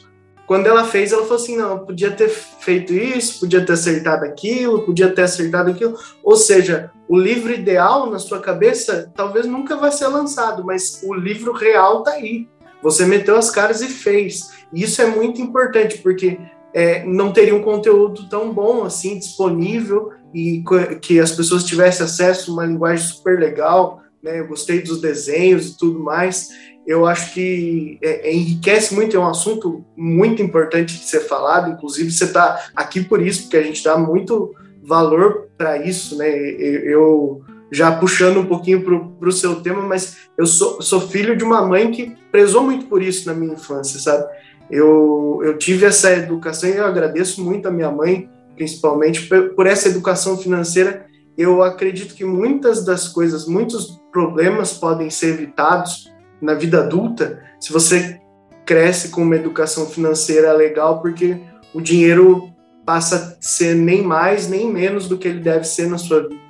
[0.45, 4.83] Quando ela fez, ela falou assim, não, podia ter feito isso, podia ter acertado aquilo,
[4.83, 5.97] podia ter acertado aquilo.
[6.23, 11.11] Ou seja, o livro ideal na sua cabeça talvez nunca vai ser lançado, mas o
[11.15, 12.47] livro real está aí.
[12.83, 14.51] Você meteu as caras e fez.
[14.71, 16.39] E isso é muito importante, porque
[16.71, 20.63] é, não teria um conteúdo tão bom assim disponível e
[21.01, 24.39] que as pessoas tivessem acesso a uma linguagem super legal, né?
[24.39, 26.49] Eu gostei dos desenhos e tudo mais.
[26.85, 31.71] Eu acho que é, é, enriquece muito, é um assunto muito importante de ser falado.
[31.71, 34.53] Inclusive, você está aqui por isso, porque a gente dá muito
[34.89, 36.27] valor para isso, né?
[36.27, 41.43] Eu já puxando um pouquinho para o seu tema, mas eu sou, sou filho de
[41.43, 44.27] uma mãe que prezou muito por isso na minha infância, sabe?
[44.69, 49.87] Eu, eu tive essa educação e eu agradeço muito a minha mãe, principalmente por essa
[49.87, 51.05] educação financeira.
[51.37, 57.71] Eu acredito que muitas das coisas, muitos problemas podem ser evitados na vida adulta se
[57.71, 58.19] você
[58.65, 61.37] cresce com uma educação financeira legal, porque
[61.73, 62.48] o dinheiro
[62.89, 66.41] passa a ser nem mais nem menos do que ele deve ser na sua vida.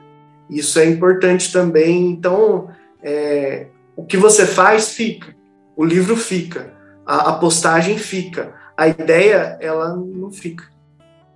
[0.49, 2.08] Isso é importante também.
[2.08, 2.69] Então,
[3.04, 5.36] é, o que você faz fica,
[5.75, 8.54] o livro fica a, a postagem fica.
[8.78, 10.63] A ideia, ela não fica.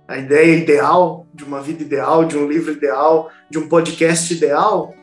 [0.06, 4.94] A ideia ideal de uma vida ideal, de um livro ideal, de um podcast ideal,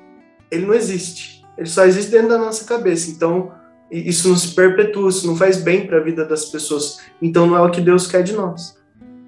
[0.50, 1.46] ele não existe.
[1.58, 3.12] Ele só existe dentro da nossa cabeça.
[3.12, 3.52] Então,
[3.92, 7.02] isso não se perpetua, isso não faz bem para a vida das pessoas.
[7.22, 8.81] Então, não é o que Deus quer de nós.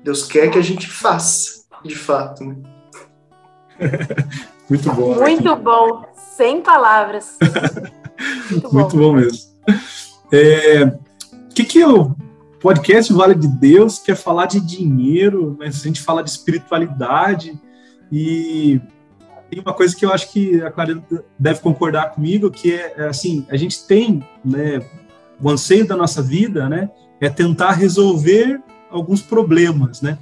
[0.04, 2.44] Deus quer que a gente faça, de fato.
[2.44, 2.56] Né?
[4.70, 5.16] Muito bom.
[5.16, 6.06] Muito bom.
[6.36, 7.38] Sem palavras.
[8.52, 9.54] Muito bom, Muito bom mesmo.
[10.32, 12.16] É, o que, que o
[12.60, 17.60] podcast Vale de Deus quer falar de dinheiro, mas a gente fala de espiritualidade
[18.12, 18.82] e
[19.50, 21.02] tem uma coisa que eu acho que a Clara
[21.38, 24.82] deve concordar comigo, que é, é assim, a gente tem, né,
[25.42, 26.90] o anseio da nossa vida, né,
[27.22, 28.62] é tentar resolver
[28.94, 30.18] alguns problemas, né,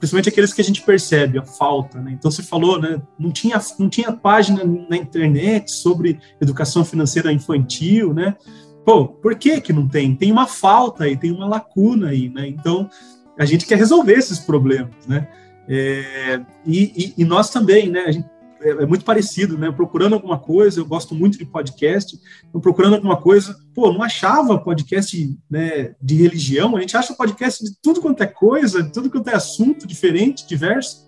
[0.00, 2.10] principalmente aqueles que a gente percebe a falta, né?
[2.12, 8.12] Então você falou, né, não tinha não tinha página na internet sobre educação financeira infantil,
[8.12, 8.34] né?
[8.86, 10.14] pô, por que que não tem?
[10.14, 12.46] Tem uma falta aí, tem uma lacuna aí, né?
[12.46, 12.88] Então,
[13.36, 15.26] a gente quer resolver esses problemas, né?
[15.68, 18.04] É, e, e, e, nós também, né?
[18.06, 18.28] A gente,
[18.66, 19.70] é, é, muito parecido, né?
[19.70, 24.58] Procurando alguma coisa, eu gosto muito de podcast, então procurando alguma coisa, pô, não achava
[24.58, 29.08] podcast né, de religião, a gente acha podcast de tudo quanto é coisa, de tudo
[29.10, 31.06] quanto é assunto diferente, diverso,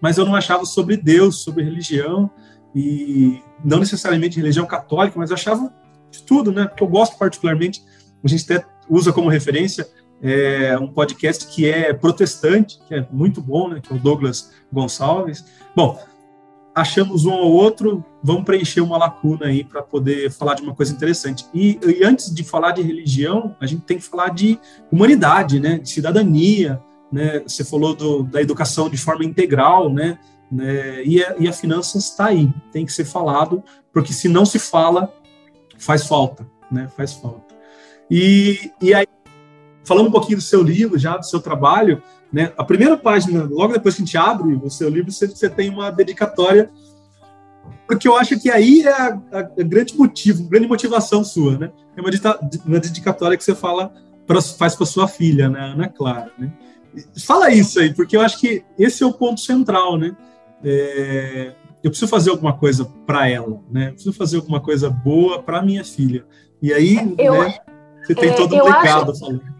[0.00, 2.30] mas eu não achava sobre Deus, sobre religião,
[2.74, 5.72] e não necessariamente religião católica, mas eu achava
[6.10, 6.66] de tudo, né?
[6.66, 7.82] Porque eu gosto particularmente,
[8.22, 9.88] a gente até usa como referência
[10.22, 13.80] é, um podcast que é protestante, que é muito bom, né?
[13.80, 15.44] Que é o Douglas Gonçalves.
[15.74, 15.98] Bom,
[16.80, 20.92] achamos um ou outro, vamos preencher uma lacuna aí para poder falar de uma coisa
[20.92, 21.44] interessante.
[21.52, 24.58] E, e, antes de falar de religião, a gente tem que falar de
[24.90, 25.78] humanidade, né?
[25.78, 27.40] De cidadania, né?
[27.40, 30.18] Você falou do, da educação de forma integral, né?
[30.50, 31.02] né?
[31.04, 33.62] E, a, e a finanças está aí, tem que ser falado,
[33.92, 35.12] porque se não se fala,
[35.78, 36.88] faz falta, né?
[36.96, 37.56] Faz falta.
[38.10, 39.06] E, e aí,
[39.84, 42.00] falando um pouquinho do seu livro, já do seu trabalho,
[42.32, 42.52] né?
[42.56, 45.70] A primeira página, logo depois que a gente abre o seu livro, você, você tem
[45.70, 46.70] uma dedicatória,
[47.86, 51.56] porque eu acho que aí é a, a, a grande motivo, a grande motivação sua,
[51.56, 51.72] né?
[51.96, 52.10] É uma,
[52.66, 53.92] uma dedicatória que você fala
[54.26, 56.52] pra, faz para sua filha, né, Ana Clara, né?
[57.24, 60.16] Fala isso aí, porque eu acho que esse é o ponto central, né?
[60.64, 63.88] É, eu preciso fazer alguma coisa para ela, né?
[63.88, 66.26] Eu preciso fazer alguma coisa boa para minha filha.
[66.60, 67.58] E aí, eu, né,
[68.02, 69.57] você tem é, todo um legado falando.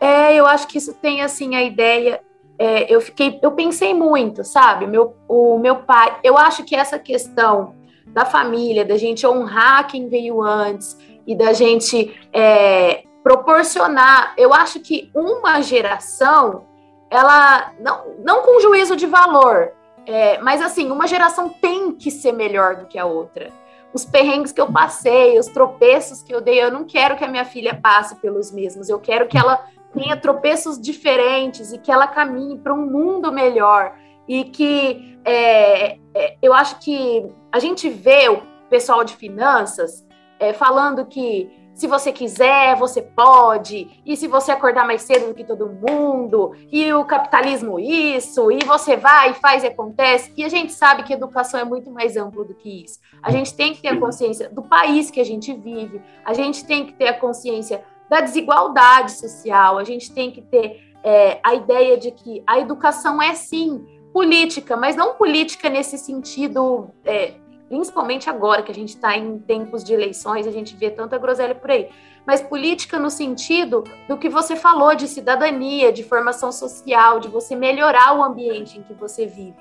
[0.00, 2.20] É, eu acho que isso tem assim a ideia.
[2.58, 4.86] É, eu fiquei, eu pensei muito, sabe?
[4.86, 7.74] Meu, o meu pai, eu acho que essa questão
[8.06, 14.80] da família, da gente honrar quem veio antes e da gente é, proporcionar, eu acho
[14.80, 16.64] que uma geração,
[17.10, 19.72] ela não, não com juízo de valor,
[20.06, 23.50] é, mas assim, uma geração tem que ser melhor do que a outra.
[23.92, 27.28] Os perrengues que eu passei, os tropeços que eu dei, eu não quero que a
[27.28, 28.88] minha filha passe pelos mesmos.
[28.88, 33.96] Eu quero que ela tenha tropeços diferentes e que ela caminhe para um mundo melhor.
[34.28, 40.06] E que é, é, eu acho que a gente vê o pessoal de finanças
[40.38, 41.50] é, falando que
[41.80, 46.54] se você quiser, você pode, e se você acordar mais cedo do que todo mundo,
[46.70, 50.30] e o capitalismo isso, e você vai faz e acontece.
[50.36, 52.98] E a gente sabe que educação é muito mais amplo do que isso.
[53.22, 56.66] A gente tem que ter a consciência do país que a gente vive, a gente
[56.66, 61.54] tem que ter a consciência da desigualdade social, a gente tem que ter é, a
[61.54, 67.34] ideia de que a educação é sim política, mas não política nesse sentido é,
[67.68, 71.54] principalmente agora que a gente está em tempos de eleições, a gente vê tanta groselha
[71.54, 71.88] por aí.
[72.26, 77.54] Mas política no sentido do que você falou de cidadania, de formação social, de você
[77.54, 79.54] melhorar o ambiente em que você vive.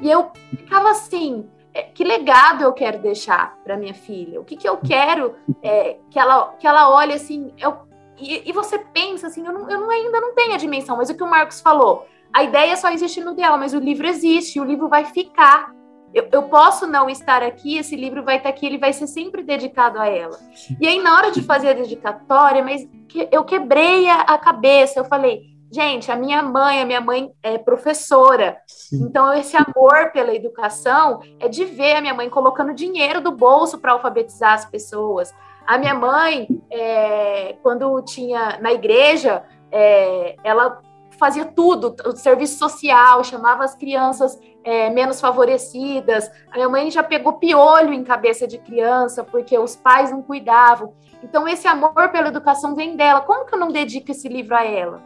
[0.00, 4.40] E eu ficava assim, é, que legado eu quero deixar para minha filha?
[4.40, 7.52] O que, que eu quero é, que, ela, que ela olhe assim?
[7.58, 7.76] Eu,
[8.20, 11.10] e, e, você pensa assim, eu, não, eu não, ainda não tenho a dimensão, mas
[11.10, 14.60] o que o Marcos falou, a ideia só existe no ideal, mas o livro existe,
[14.60, 15.72] o livro vai ficar
[16.12, 19.42] eu, eu, posso não estar aqui, esse livro vai estar aqui, ele vai ser sempre
[19.42, 20.38] dedicado a ela.
[20.80, 24.98] E aí, na hora de fazer a dedicatória, mas que, eu quebrei a, a, cabeça,
[24.98, 29.04] eu falei, gente, a minha mãe, a minha mãe é professora, Sim.
[29.04, 33.78] então esse amor pela educação é de ver a minha mãe colocando dinheiro do bolso
[33.78, 35.32] para alfabetizar as pessoas.
[35.70, 40.80] A minha mãe, é, quando tinha na igreja, é, ela
[41.16, 46.28] fazia tudo, o serviço social, chamava as crianças é, menos favorecidas.
[46.50, 50.92] A minha mãe já pegou piolho em cabeça de criança, porque os pais não cuidavam.
[51.22, 53.20] Então, esse amor pela educação vem dela.
[53.20, 55.00] Como que eu não dedico esse livro a ela?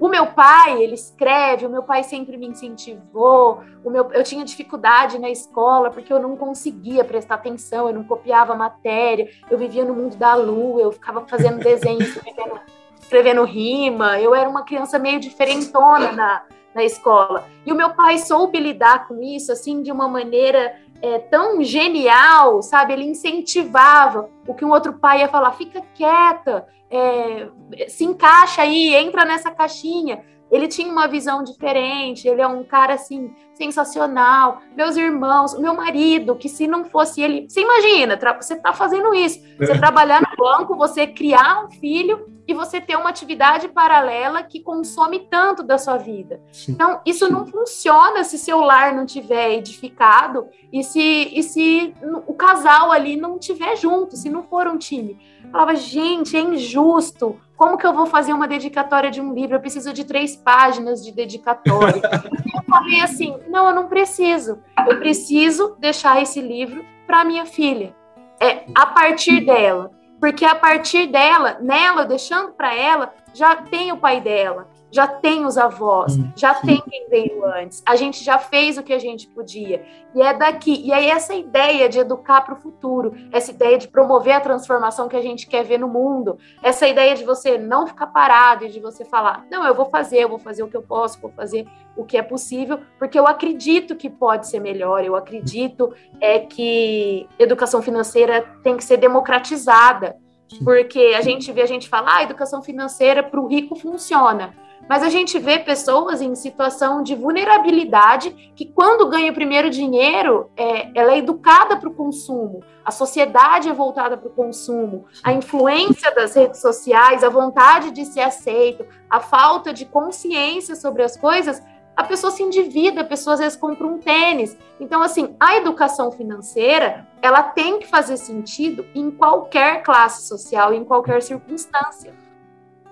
[0.00, 3.62] O meu pai, ele escreve, o meu pai sempre me incentivou.
[3.84, 8.04] O meu, eu tinha dificuldade na escola porque eu não conseguia prestar atenção, eu não
[8.04, 12.60] copiava matéria, eu vivia no mundo da lua, eu ficava fazendo desenho, escrevendo
[13.04, 16.42] escrevendo rima, eu era uma criança meio diferentona na,
[16.74, 17.44] na escola.
[17.64, 22.62] E o meu pai soube lidar com isso, assim, de uma maneira é, tão genial,
[22.62, 22.94] sabe?
[22.94, 27.48] Ele incentivava o que um outro pai ia falar: fica quieta, é,
[27.88, 30.24] se encaixa aí, entra nessa caixinha.
[30.50, 34.62] Ele tinha uma visão diferente, ele é um cara assim sensacional.
[34.76, 39.40] Meus irmãos, meu marido, que se não fosse ele, você imagina, você está fazendo isso,
[39.58, 39.78] você é.
[39.78, 45.20] trabalhar no banco, você criar um filho e você ter uma atividade paralela que consome
[45.30, 46.40] tanto da sua vida.
[46.52, 46.72] Sim.
[46.72, 51.94] Então, isso não funciona se seu lar não tiver edificado e se, e se
[52.26, 55.18] o casal ali não tiver junto, se não for um time.
[55.42, 57.40] Eu falava, gente, é injusto.
[57.56, 59.56] Como que eu vou fazer uma dedicatória de um livro?
[59.56, 62.02] Eu preciso de três páginas de dedicatória.
[62.54, 64.58] eu falei assim: não, eu não preciso.
[64.88, 67.94] Eu preciso deixar esse livro para minha filha.
[68.40, 73.96] É a partir dela porque a partir dela, nela, deixando para ela, já tem o
[73.96, 76.66] pai dela, já tem os avós, hum, já sim.
[76.68, 77.82] tem quem veio antes.
[77.84, 79.84] A gente já fez o que a gente podia.
[80.14, 80.80] E é daqui.
[80.84, 85.08] E aí, essa ideia de educar para o futuro, essa ideia de promover a transformação
[85.08, 88.68] que a gente quer ver no mundo, essa ideia de você não ficar parado e
[88.68, 91.32] de você falar: não, eu vou fazer, eu vou fazer o que eu posso, vou
[91.32, 96.38] fazer o que é possível, porque eu acredito que pode ser melhor, eu acredito é
[96.38, 100.16] que educação financeira tem que ser democratizada.
[100.62, 104.54] Porque a gente vê a gente falar, ah, educação financeira para o rico funciona.
[104.88, 110.50] Mas a gente vê pessoas em situação de vulnerabilidade que, quando ganha o primeiro dinheiro,
[110.56, 112.62] é, ela é educada para o consumo.
[112.84, 115.06] A sociedade é voltada para o consumo.
[115.22, 121.02] A influência das redes sociais, a vontade de ser aceito, a falta de consciência sobre
[121.02, 121.62] as coisas,
[121.96, 124.56] a pessoa se endivida, a pessoa às vezes compra um tênis.
[124.80, 130.84] Então, assim, a educação financeira, ela tem que fazer sentido em qualquer classe social, em
[130.84, 132.12] qualquer circunstância.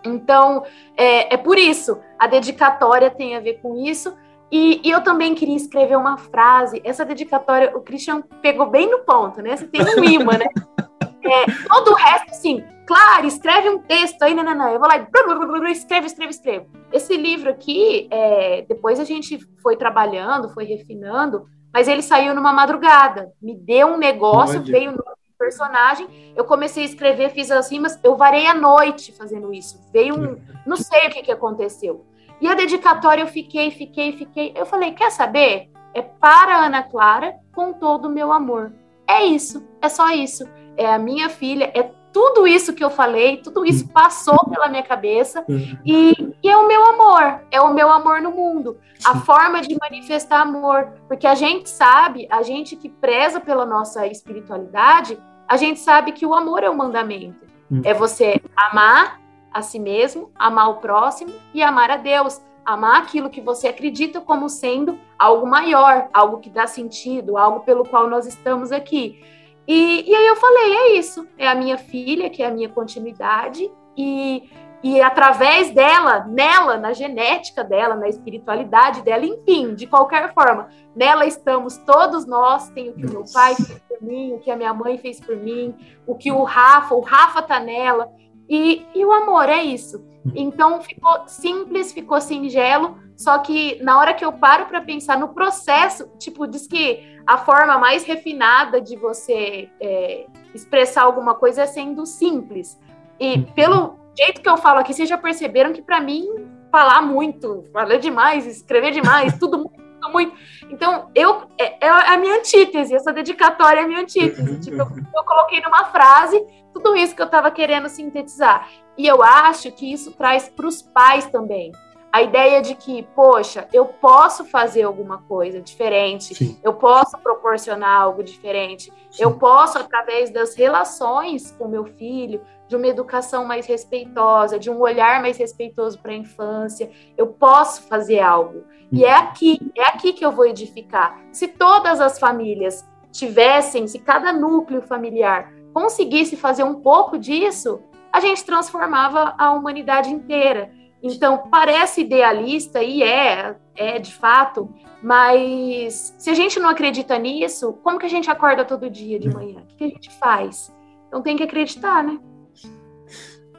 [0.05, 0.65] Então,
[0.97, 4.15] é, é por isso, a dedicatória tem a ver com isso.
[4.51, 6.83] E, e, eu também queria escrever uma frase.
[6.85, 9.57] Essa dedicatória, o Christian pegou bem no ponto, né?
[9.57, 10.47] Você tem um imã, né?
[11.25, 14.69] É, todo o resto, assim, claro, escreve um texto aí, não, não, não.
[14.71, 16.67] Eu vou lá e escreve, escreve, escreve.
[16.93, 22.53] Esse livro aqui, é, depois a gente foi trabalhando, foi refinando, mas ele saiu numa
[22.53, 23.33] madrugada.
[23.41, 25.05] Me deu um negócio, veio no
[25.43, 26.33] personagem.
[26.37, 29.81] Eu comecei a escrever, fiz as rimas, eu varei a noite fazendo isso.
[29.93, 30.39] Veio um.
[30.65, 32.07] Não sei o que, que aconteceu.
[32.41, 34.53] E a dedicatória eu fiquei, fiquei, fiquei.
[34.55, 35.69] Eu falei: quer saber?
[35.93, 38.73] É para a Ana Clara com todo o meu amor.
[39.07, 40.49] É isso, é só isso.
[40.77, 44.83] É a minha filha, é tudo isso que eu falei, tudo isso passou pela minha
[44.83, 45.45] cabeça
[45.85, 49.77] e, e, é o meu amor, é o meu amor no mundo, a forma de
[49.81, 55.19] manifestar amor, porque a gente sabe, a gente que preza pela nossa espiritualidade,
[55.53, 57.47] a gente sabe que o amor é o mandamento.
[57.71, 57.83] Hum.
[57.85, 59.21] É você amar
[59.53, 62.41] a si mesmo, amar o próximo e amar a Deus.
[62.65, 67.85] Amar aquilo que você acredita como sendo algo maior, algo que dá sentido, algo pelo
[67.85, 69.23] qual nós estamos aqui.
[69.69, 72.71] E, e aí eu falei: é isso, é a minha filha, que é a minha
[72.71, 74.49] continuidade, e
[74.83, 81.25] e através dela, nela, na genética dela, na espiritualidade dela, enfim, de qualquer forma, nela
[81.25, 84.57] estamos todos nós, tem o que o meu pai fez por mim, o que a
[84.57, 85.75] minha mãe fez por mim,
[86.05, 88.09] o que o Rafa, o Rafa tá nela,
[88.49, 90.05] e, e o amor é isso.
[90.35, 95.29] Então ficou simples, ficou singelo, só que na hora que eu paro para pensar no
[95.29, 101.67] processo, tipo, diz que a forma mais refinada de você é, expressar alguma coisa é
[101.67, 102.79] sendo simples.
[103.19, 103.43] E uhum.
[103.55, 106.27] pelo jeito que eu falo aqui, vocês já perceberam que para mim
[106.71, 110.35] falar muito, falar demais, escrever demais, tudo muito, tudo muito.
[110.71, 114.61] Então, eu é, é, a minha antítese, essa dedicatória é a minha antítese.
[114.61, 116.43] tipo, eu, eu coloquei numa frase
[116.73, 118.69] tudo isso que eu estava querendo sintetizar.
[118.97, 121.73] E eu acho que isso traz para os pais também
[122.13, 126.59] a ideia de que, poxa, eu posso fazer alguma coisa diferente, Sim.
[126.63, 129.23] eu posso proporcionar algo diferente, Sim.
[129.23, 132.43] eu posso, através das relações com meu filho,
[132.73, 136.91] de uma educação mais respeitosa, de um olhar mais respeitoso para a infância.
[137.19, 138.65] Eu posso fazer algo.
[138.91, 141.21] E é aqui, é aqui que eu vou edificar.
[141.31, 148.21] Se todas as famílias tivessem, se cada núcleo familiar conseguisse fazer um pouco disso, a
[148.21, 150.73] gente transformava a humanidade inteira.
[151.03, 157.75] Então, parece idealista e é, é de fato, mas se a gente não acredita nisso,
[157.83, 159.61] como que a gente acorda todo dia de manhã?
[159.61, 160.75] O que a gente faz?
[161.09, 162.19] Então tem que acreditar, né?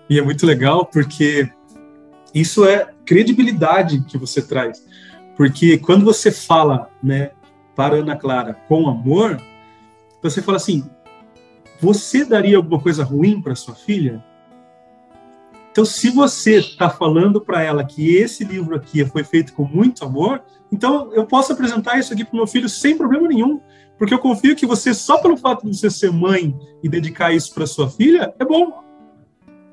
[0.09, 1.49] E é muito legal porque
[2.33, 4.85] isso é credibilidade que você traz.
[5.35, 7.31] Porque quando você fala, né,
[7.75, 9.41] para Ana Clara com amor,
[10.21, 10.83] você fala assim:
[11.79, 14.23] você daria alguma coisa ruim para sua filha?
[15.71, 20.05] Então, se você está falando para ela que esse livro aqui foi feito com muito
[20.05, 23.59] amor, então eu posso apresentar isso aqui para meu filho sem problema nenhum,
[23.97, 27.51] porque eu confio que você, só pelo fato de você ser mãe e dedicar isso
[27.55, 28.82] para sua filha, é bom.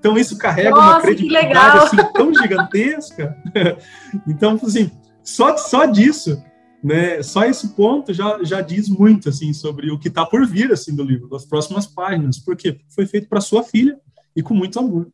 [0.01, 3.37] Então isso carrega Nossa, uma credibilidade assim, tão gigantesca.
[4.27, 4.91] então, assim,
[5.23, 6.43] só, só disso,
[6.83, 10.73] né, só esse ponto já, já diz muito assim sobre o que está por vir
[10.73, 13.99] assim do livro, das próximas páginas, porque foi feito para sua filha
[14.35, 15.09] e com muito amor.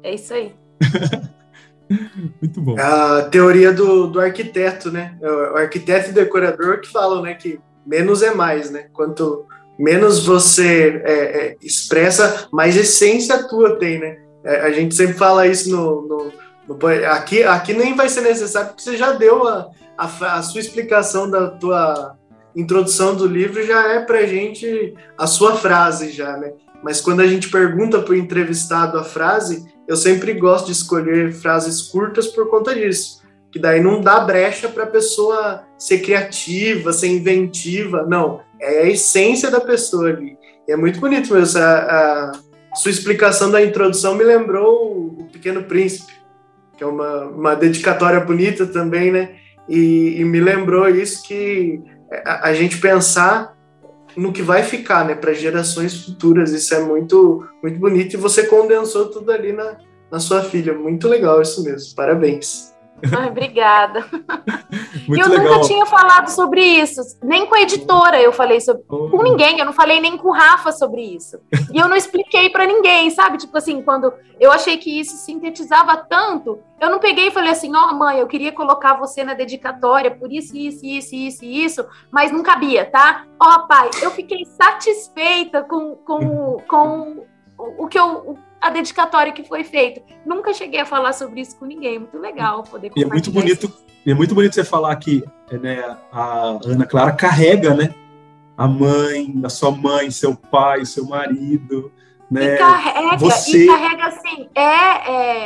[0.00, 0.54] É isso aí.
[2.40, 2.76] muito bom.
[2.78, 5.18] A teoria do, do arquiteto, né?
[5.20, 8.88] O arquiteto e decorador que falam, né, que menos é mais, né?
[8.92, 9.48] Quanto
[9.78, 14.18] menos você é, é, expressa, mais essência tua tem, né?
[14.44, 16.32] É, a gente sempre fala isso no, no,
[16.66, 20.60] no, aqui, aqui nem vai ser necessário porque você já deu a, a, a sua
[20.60, 22.16] explicação da tua
[22.56, 26.52] introdução do livro já é para gente a sua frase já, né?
[26.82, 31.32] Mas quando a gente pergunta para o entrevistado a frase, eu sempre gosto de escolher
[31.32, 36.92] frases curtas por conta disso, que daí não dá brecha para a pessoa ser criativa,
[36.92, 40.36] ser inventiva, não é a essência da pessoa ali.
[40.66, 41.60] E é muito bonito mesmo.
[41.60, 42.32] A, a,
[42.74, 46.12] sua explicação da introdução me lembrou o Pequeno Príncipe,
[46.76, 49.36] que é uma, uma dedicatória bonita também, né?
[49.68, 51.82] E, e me lembrou isso que
[52.24, 53.56] a, a, gente pensar
[54.16, 56.52] no que vai ficar, né, para gerações futuras.
[56.52, 59.76] Isso é muito, muito bonito e você condensou tudo ali na,
[60.10, 60.72] na sua filha.
[60.72, 61.94] Muito legal isso mesmo.
[61.94, 62.72] Parabéns.
[63.16, 64.04] Ai, obrigada.
[65.06, 65.54] Muito eu legal.
[65.54, 69.08] nunca tinha falado sobre isso, nem com a editora eu falei sobre, oh.
[69.08, 71.40] com ninguém, eu não falei nem com o Rafa sobre isso.
[71.72, 73.38] E eu não expliquei para ninguém, sabe?
[73.38, 77.74] Tipo assim, quando eu achei que isso sintetizava tanto, eu não peguei e falei assim:
[77.74, 81.86] "Ó, oh, mãe, eu queria colocar você na dedicatória por isso, isso, isso, isso, isso,
[82.10, 83.24] mas não cabia, tá?
[83.40, 87.26] Ó, oh, pai, eu fiquei satisfeita com com, com
[87.58, 90.02] o, o que eu a dedicatória que foi feita.
[90.24, 91.98] Nunca cheguei a falar sobre isso com ninguém.
[91.98, 93.72] Muito legal poder E é muito bonito,
[94.06, 97.94] é muito bonito você falar que né, a Ana Clara carrega, né?
[98.56, 101.92] A mãe, a sua mãe, seu pai, seu marido.
[102.30, 102.54] Né?
[102.54, 103.64] E carrega, você...
[103.64, 104.60] e carrega assim, é,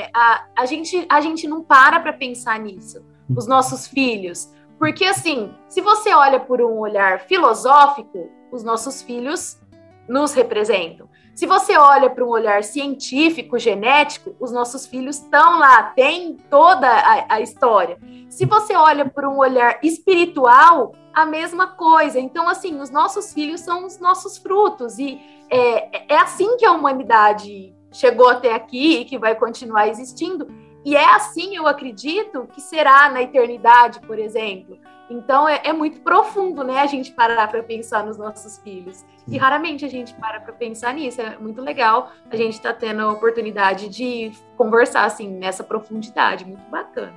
[0.05, 3.05] é a, a, gente, a gente não para para pensar nisso,
[3.37, 4.51] os nossos filhos.
[4.79, 9.61] Porque, assim, se você olha por um olhar filosófico, os nossos filhos
[10.09, 11.09] nos representam.
[11.35, 16.89] Se você olha para um olhar científico, genético, os nossos filhos estão lá, tem toda
[16.89, 17.99] a, a história.
[18.29, 22.19] Se você olha por um olhar espiritual, a mesma coisa.
[22.19, 24.99] Então, assim, os nossos filhos são os nossos frutos.
[24.99, 25.21] E
[25.51, 30.49] é, é assim que a humanidade chegou até aqui e que vai continuar existindo.
[30.85, 34.79] E é assim, eu acredito, que será na eternidade, por exemplo.
[35.13, 36.81] Então é, é muito profundo, né?
[36.81, 39.05] A gente parar para pensar nos nossos filhos.
[39.29, 41.21] E raramente a gente para para pensar nisso.
[41.21, 46.47] É muito legal a gente estar tá tendo a oportunidade de conversar assim nessa profundidade,
[46.47, 47.13] muito bacana.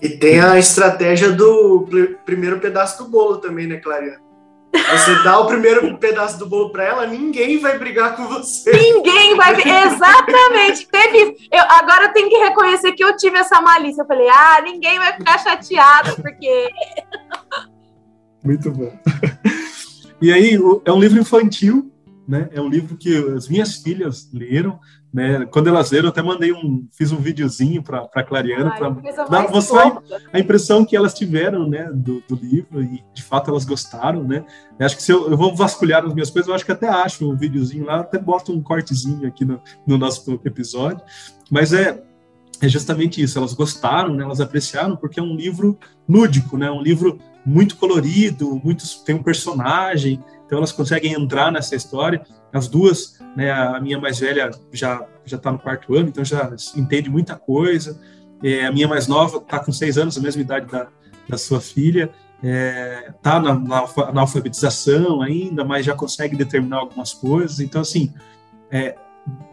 [0.00, 1.86] E tem a estratégia do
[2.24, 4.20] primeiro pedaço do bolo também, né, Clariana?
[4.72, 8.72] Você dá o primeiro pedaço do bolo para ela, ninguém vai brigar com você.
[8.72, 9.54] Ninguém vai.
[9.54, 10.88] Exatamente.
[10.88, 11.36] Teve.
[11.52, 14.02] Eu, agora eu tenho que reconhecer que eu tive essa malícia.
[14.02, 16.70] Eu falei, ah, ninguém vai ficar chateado, porque.
[18.42, 18.92] Muito bom.
[20.22, 21.92] E aí, é um livro infantil,
[22.28, 22.48] né?
[22.52, 24.78] É um livro que as minhas filhas leram.
[25.12, 25.44] Né?
[25.50, 30.02] Quando elas leram, eu até mandei um, fiz um videozinho para a Clariana para mostrar
[30.32, 34.42] a impressão que elas tiveram, né, do, do, livro e de fato elas gostaram, né?
[34.78, 36.88] Eu acho que se eu, eu vou vasculhar as minhas coisas, eu acho que até
[36.88, 41.04] acho um videozinho lá, até boto um cortezinho aqui no, no nosso episódio,
[41.50, 42.02] mas é
[42.62, 45.76] é justamente isso, elas gostaram, né, elas apreciaram, porque é um livro
[46.08, 48.60] lúdico, né, um livro muito colorido,
[49.04, 52.24] tem um personagem, então elas conseguem entrar nessa história.
[52.52, 56.52] As duas, né, a minha mais velha já já está no quarto ano, então já
[56.76, 58.00] entende muita coisa.
[58.42, 60.88] É, a minha mais nova está com seis anos, a mesma idade da,
[61.28, 62.10] da sua filha,
[62.42, 67.60] está é, tá na, na, na, alfabetização ainda, mas já consegue determinar algumas coisas.
[67.60, 68.12] Então, assim,
[68.70, 68.96] é,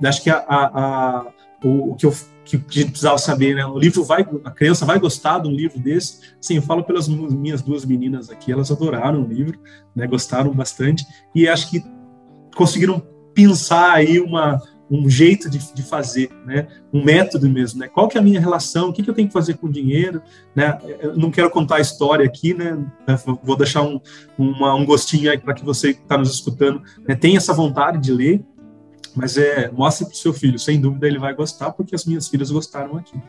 [0.03, 1.25] acho que a, a, a
[1.63, 2.13] o, o, que eu
[2.45, 3.63] que a gente precisava saber, né?
[3.65, 6.33] O livro vai, a criança vai gostar de um livro desse.
[6.41, 9.59] Sim, eu falo pelas minhas duas meninas aqui, elas adoraram o livro,
[9.95, 10.07] né?
[10.07, 11.05] Gostaram bastante
[11.35, 11.83] e acho que
[12.55, 13.01] conseguiram
[13.35, 14.59] pensar aí uma
[14.91, 16.67] um jeito de, de fazer, né?
[16.91, 17.87] Um método mesmo, né?
[17.87, 18.89] Qual que é a minha relação?
[18.89, 20.21] O que, que eu tenho que fazer com o dinheiro,
[20.55, 20.79] né?
[20.99, 22.75] Eu não quero contar a história aqui, né?
[23.43, 24.01] Vou deixar um,
[24.37, 27.13] uma, um gostinho aí para que você que está nos escutando né?
[27.13, 28.43] tenha essa vontade de ler,
[29.15, 32.27] mas é, mostre para o seu filho, sem dúvida ele vai gostar, porque as minhas
[32.27, 33.19] filhas gostaram aqui.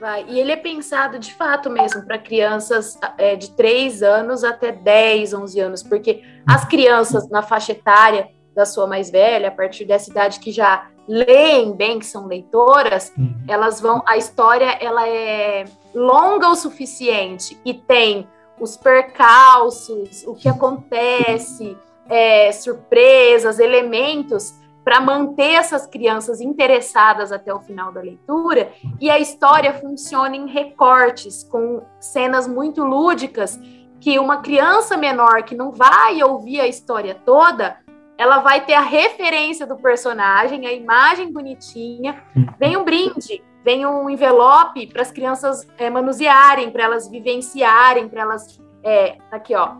[0.00, 0.24] Vai.
[0.28, 5.34] E ele é pensado de fato mesmo para crianças é, de 3 anos até 10,
[5.34, 10.10] 11 anos, porque as crianças na faixa etária da sua mais velha, a partir dessa
[10.10, 13.34] idade que já leem bem, que são leitoras, uhum.
[13.46, 14.02] elas vão.
[14.06, 18.26] A história ela é longa o suficiente e tem
[18.58, 21.76] os percalços, o que acontece,
[22.08, 24.54] é, surpresas, elementos
[24.90, 30.48] para manter essas crianças interessadas até o final da leitura, e a história funciona em
[30.48, 33.56] recortes, com cenas muito lúdicas,
[34.00, 37.78] que uma criança menor que não vai ouvir a história toda,
[38.18, 42.24] ela vai ter a referência do personagem, a imagem bonitinha,
[42.58, 48.22] vem um brinde, vem um envelope para as crianças é, manusearem, para elas vivenciarem, para
[48.22, 48.60] elas.
[48.82, 49.76] É, aqui, ó.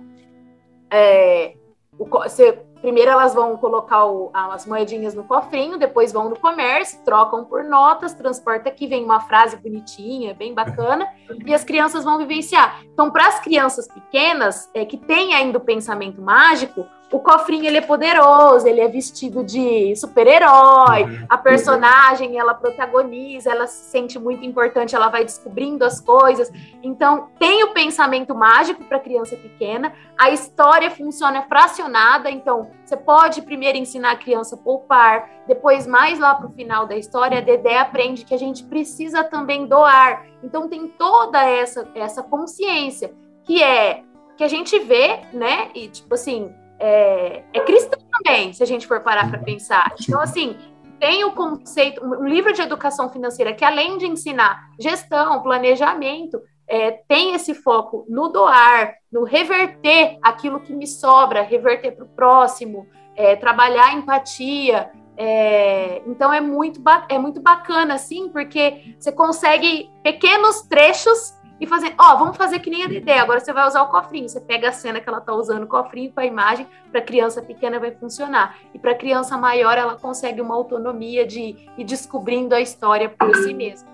[0.89, 1.55] É,
[1.99, 7.01] o, você Primeiro elas vão colocar o, as moedinhas no cofrinho, depois vão no comércio,
[7.05, 11.07] trocam por notas, transporta aqui, vem uma frase bonitinha, bem bacana,
[11.45, 12.83] e as crianças vão vivenciar.
[12.93, 17.79] Então, para as crianças pequenas, é, que têm ainda o pensamento mágico, o cofrinho ele
[17.79, 21.27] é poderoso, ele é vestido de super-herói, uhum.
[21.29, 26.51] a personagem ela protagoniza, ela se sente muito importante, ela vai descobrindo as coisas.
[26.83, 33.43] Então, tem o pensamento mágico para criança pequena, a história funciona fracionada, então você pode
[33.43, 37.41] primeiro ensinar a criança a poupar, depois, mais lá para o final da história, a
[37.41, 40.27] Dedé aprende que a gente precisa também doar.
[40.45, 44.05] Então, tem toda essa, essa consciência que é
[44.37, 45.69] que a gente vê, né?
[45.75, 49.95] E tipo assim, é, é cristão também, se a gente for parar para pensar.
[50.01, 50.57] Então, assim,
[50.99, 56.93] tem o conceito, um livro de educação financeira que, além de ensinar gestão, planejamento, é,
[57.09, 62.87] tem esse foco no doar, no reverter aquilo que me sobra, reverter para o próximo,
[63.17, 64.91] é, trabalhar a empatia.
[65.17, 71.95] É, então é muito, é muito bacana, assim, porque você consegue pequenos trechos e fazer,
[71.99, 74.41] ó, oh, vamos fazer que nem a Dedé, agora você vai usar o cofrinho, você
[74.41, 77.79] pega a cena que ela tá usando o cofrinho com a imagem, para criança pequena
[77.79, 78.57] vai funcionar.
[78.73, 83.53] E para criança maior ela consegue uma autonomia de ir descobrindo a história por si
[83.53, 83.91] mesma.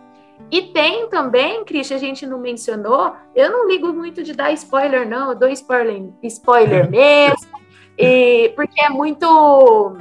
[0.51, 5.09] E tem também, Cris, a gente não mencionou, eu não ligo muito de dar spoiler,
[5.09, 7.59] não, eu dou spoiler, spoiler mesmo,
[7.99, 9.97] e, porque é muito.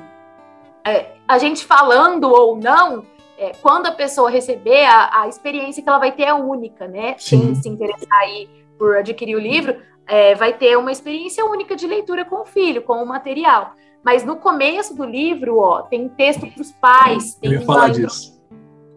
[0.85, 3.03] É, a gente falando ou não,
[3.37, 7.15] é, quando a pessoa receber, a, a, experiência que ela vai ter é única, né?
[7.17, 7.41] Sim.
[7.41, 9.77] Quem se interessar aí por adquirir o livro,
[10.07, 13.73] é, vai ter uma experiência única de leitura com o filho, com o material.
[14.03, 17.35] Mas no começo do livro, ó, tem texto para os pais.
[17.35, 18.39] Tem Eu ia falar disso.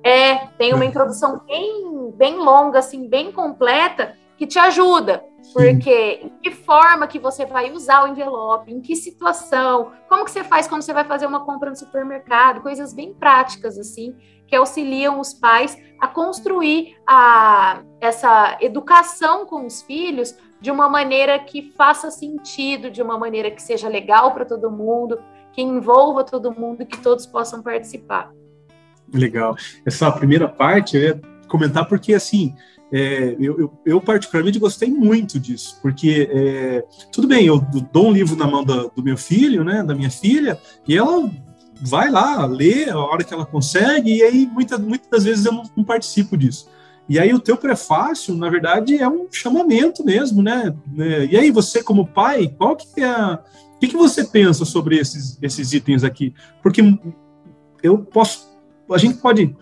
[0.05, 5.25] É, tem uma introdução bem, bem longa, assim, bem completa, que te ajuda.
[5.53, 10.31] Porque em que forma que você vai usar o envelope, em que situação, como que
[10.31, 14.15] você faz quando você vai fazer uma compra no supermercado, coisas bem práticas assim.
[14.47, 21.39] que auxiliam os pais a construir a, essa educação com os filhos de uma maneira
[21.39, 25.19] que faça sentido, de uma maneira que seja legal para todo mundo,
[25.53, 28.33] que envolva todo mundo e que todos possam participar.
[29.13, 29.55] Legal.
[29.87, 32.55] Essa primeira parte eu ia comentar porque, assim,
[32.93, 37.61] é, eu, eu, eu, particularmente gostei muito disso, porque é, tudo bem, eu
[37.93, 41.31] dou um livro na mão do, do, meu filho, né, da minha filha, e ela
[41.83, 45.53] vai lá, lê a hora que ela consegue, e aí muitas, muitas das vezes eu
[45.53, 46.69] não, não participo disso.
[47.09, 50.75] E aí o teu prefácio, na verdade, é um chamamento mesmo, né?
[51.31, 53.43] E aí você, como pai, qual que é a,
[53.75, 56.35] o que, que você pensa sobre esses, esses itens aqui?
[56.63, 56.83] Porque
[57.83, 58.49] eu posso,
[58.91, 59.57] a gente pode,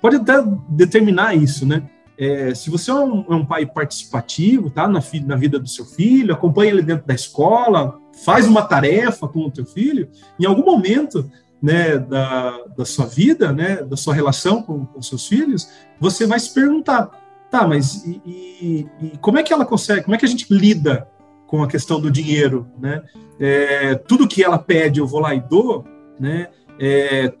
[0.00, 1.88] pode até determinar isso, né?
[2.18, 5.84] É, se você é um, é um, pai participativo, tá, na, na vida do seu
[5.84, 10.64] filho, acompanha ele dentro da escola, faz uma tarefa com o teu filho, em algum
[10.64, 11.30] momento
[11.62, 15.68] né, da, da sua vida, né, da sua relação com, com seus filhos,
[16.00, 17.08] você vai se perguntar,
[17.50, 20.46] tá, mas e, e, e, como é que ela consegue, como é que a gente
[20.52, 21.08] lida
[21.46, 23.02] com a questão do dinheiro, né?
[23.40, 25.84] É, tudo que ela pede eu vou lá e dou,
[26.20, 26.48] né?
[26.80, 27.32] É,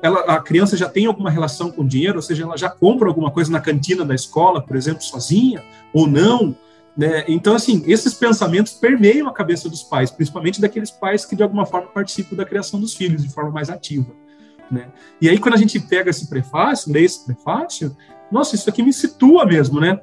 [0.00, 3.30] ela, a criança já tem alguma relação com dinheiro, ou seja, ela já compra alguma
[3.30, 5.62] coisa na cantina da escola, por exemplo, sozinha,
[5.92, 6.54] ou não,
[6.96, 7.24] né?
[7.28, 11.66] Então, assim, esses pensamentos permeiam a cabeça dos pais, principalmente daqueles pais que de alguma
[11.66, 14.12] forma participam da criação dos filhos de forma mais ativa.
[14.70, 14.88] Né?
[15.20, 17.94] E aí, quando a gente pega esse prefácio, lê esse prefácio,
[18.32, 20.00] nossa, isso aqui me situa mesmo, né?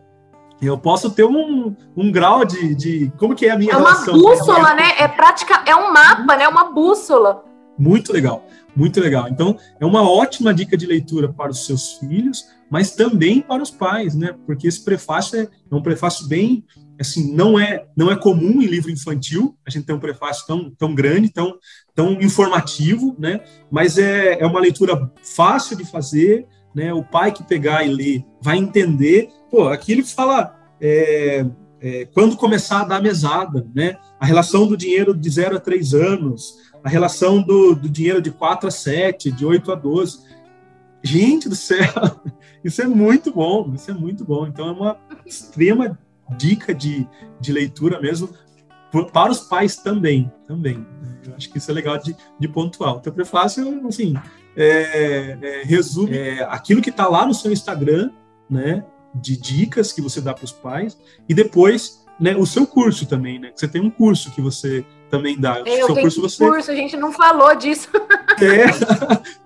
[0.61, 4.13] Eu posso ter um, um grau de, de como que é a minha é relação.
[4.13, 4.93] É uma bússola, né?
[4.97, 6.47] É prática, é um mapa, né?
[6.47, 7.43] Uma bússola.
[7.77, 9.27] Muito legal, muito legal.
[9.29, 13.69] Então, é uma ótima dica de leitura para os seus filhos, mas também para os
[13.69, 14.35] pais, né?
[14.45, 16.63] Porque esse prefácio é, é um prefácio bem
[16.99, 20.69] assim, não é não é comum em livro infantil, a gente tem um prefácio tão,
[20.71, 21.57] tão grande, tão,
[21.93, 23.41] tão informativo, né?
[23.69, 26.93] Mas é, é uma leitura fácil de fazer, né?
[26.93, 29.29] O pai que pegar e ler vai entender.
[29.49, 31.45] Pô, aqui ele fala é,
[31.81, 33.97] é, quando começar a dar mesada, né?
[34.19, 38.31] A relação do dinheiro de 0 a 3 anos, a relação do, do dinheiro de
[38.31, 40.33] 4 a 7, de 8 a 12.
[41.01, 42.21] Gente do céu,
[42.63, 44.47] isso é muito bom, isso é muito bom.
[44.47, 45.97] Então é uma extrema
[46.37, 47.07] dica de,
[47.39, 48.29] de leitura mesmo
[49.11, 50.85] para os pais também, também.
[51.25, 52.95] Eu acho que isso é legal de, de pontuar.
[52.95, 54.13] O teu prefácio, assim,
[54.55, 58.11] é, é, resume é, aquilo que está lá no seu Instagram,
[58.49, 63.07] né, de dicas que você dá para os pais, e depois, né, o seu curso
[63.07, 65.59] também, né, você tem um curso que você também dá.
[65.59, 66.43] Eu seu curso, você...
[66.43, 67.87] curso, a gente não falou disso.
[68.41, 68.65] É,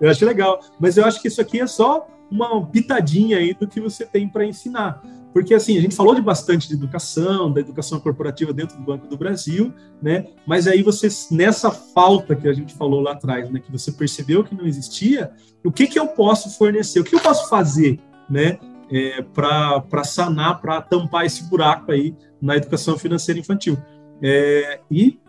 [0.00, 3.68] eu acho legal, mas eu acho que isso aqui é só uma pitadinha aí do
[3.68, 5.02] que você tem para ensinar.
[5.30, 9.06] Porque, assim, a gente falou de bastante de educação, da educação corporativa dentro do Banco
[9.06, 10.24] do Brasil, né?
[10.46, 13.60] Mas aí você, nessa falta que a gente falou lá atrás, né?
[13.60, 15.30] Que você percebeu que não existia,
[15.62, 16.98] o que que eu posso fornecer?
[16.98, 18.58] O que eu posso fazer, né?
[18.90, 23.76] É, para sanar, para tampar esse buraco aí na educação financeira infantil.
[24.22, 25.20] É, e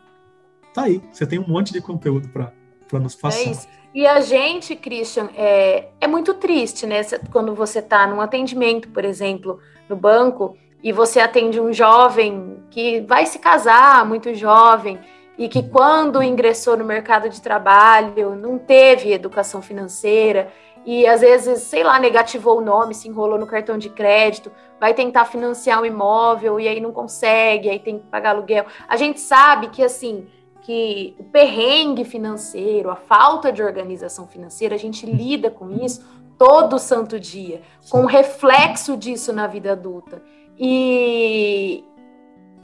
[0.73, 3.39] tá aí, você tem um monte de conteúdo para nos é passar.
[3.39, 3.67] É isso.
[3.93, 7.01] E a gente, Christian, é, é muito triste, né?
[7.31, 13.01] Quando você está num atendimento, por exemplo, no banco, e você atende um jovem que
[13.01, 14.99] vai se casar, muito jovem,
[15.37, 20.51] e que quando ingressou no mercado de trabalho não teve educação financeira,
[20.85, 24.93] e às vezes, sei lá, negativou o nome, se enrolou no cartão de crédito, vai
[24.93, 28.65] tentar financiar um imóvel e aí não consegue, aí tem que pagar aluguel.
[28.87, 30.27] A gente sabe que assim
[30.61, 36.03] que o perrengue financeiro, a falta de organização financeira, a gente lida com isso
[36.37, 40.21] todo santo dia, com reflexo disso na vida adulta.
[40.57, 41.83] E,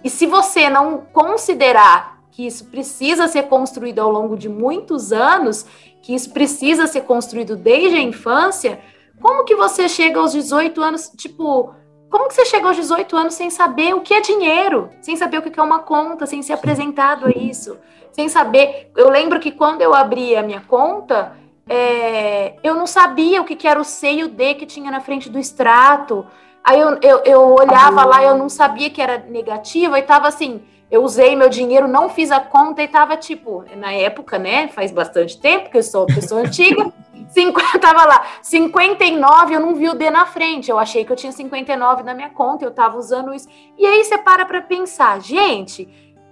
[0.04, 5.66] e se você não considerar que isso precisa ser construído ao longo de muitos anos,
[6.02, 8.80] que isso precisa ser construído desde a infância,
[9.22, 11.74] como que você chega aos 18 anos, tipo,
[12.10, 15.39] como que você chega aos 18 anos sem saber o que é dinheiro, sem saber
[15.39, 17.78] o que é uma conta, sem ser apresentado a isso?
[18.16, 18.91] sem saber.
[18.95, 21.34] Eu lembro que quando eu abri a minha conta,
[21.68, 24.89] é, eu não sabia o que, que era o C e o D que tinha
[24.89, 26.26] na frente do extrato.
[26.64, 30.64] Aí eu, eu, eu olhava lá, eu não sabia que era negativa, e tava assim,
[30.89, 34.70] eu usei meu dinheiro, não fiz a conta, e tava tipo, na época, né?
[34.70, 36.89] Faz bastante tempo que eu sou pessoa antiga.
[37.28, 40.69] 50, tava lá, 59, eu não vi o D na frente.
[40.69, 43.47] Eu achei que eu tinha 59 na minha conta, eu tava usando isso.
[43.78, 45.88] E aí você para para pensar, gente,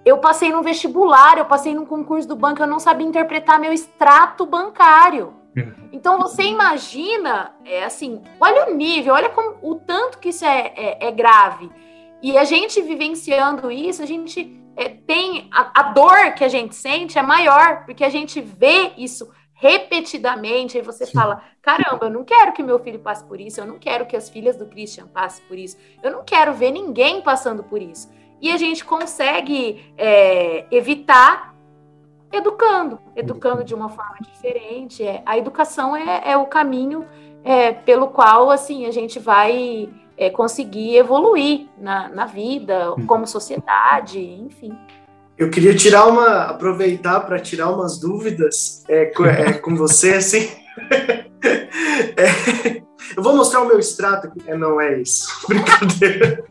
[0.05, 3.71] eu passei no vestibular, eu passei num concurso do banco, eu não sabia interpretar meu
[3.71, 5.33] extrato bancário.
[5.55, 5.67] É.
[5.91, 10.73] Então você imagina, é assim, olha o nível, olha como, o tanto que isso é,
[10.75, 11.69] é, é grave.
[12.21, 16.75] E a gente vivenciando isso, a gente é, tem a, a, dor que a gente
[16.75, 19.29] sente é maior, porque a gente vê isso
[19.63, 21.13] repetidamente, aí você Sim.
[21.13, 24.17] fala: caramba, eu não quero que meu filho passe por isso, eu não quero que
[24.17, 28.11] as filhas do Christian passem por isso, eu não quero ver ninguém passando por isso.
[28.41, 31.55] E a gente consegue é, evitar
[32.29, 35.01] educando, educando de uma forma diferente.
[35.01, 37.07] É, a educação é, é o caminho
[37.41, 39.87] é, pelo qual assim a gente vai
[40.17, 44.77] é, conseguir evoluir na, na vida, como sociedade, enfim.
[45.37, 50.49] Eu queria tirar uma, aproveitar para tirar umas dúvidas é, com, é, com você, assim.
[52.15, 52.81] É,
[53.15, 54.31] eu vou mostrar o meu extrato.
[54.47, 56.43] É, não é isso, brincadeira.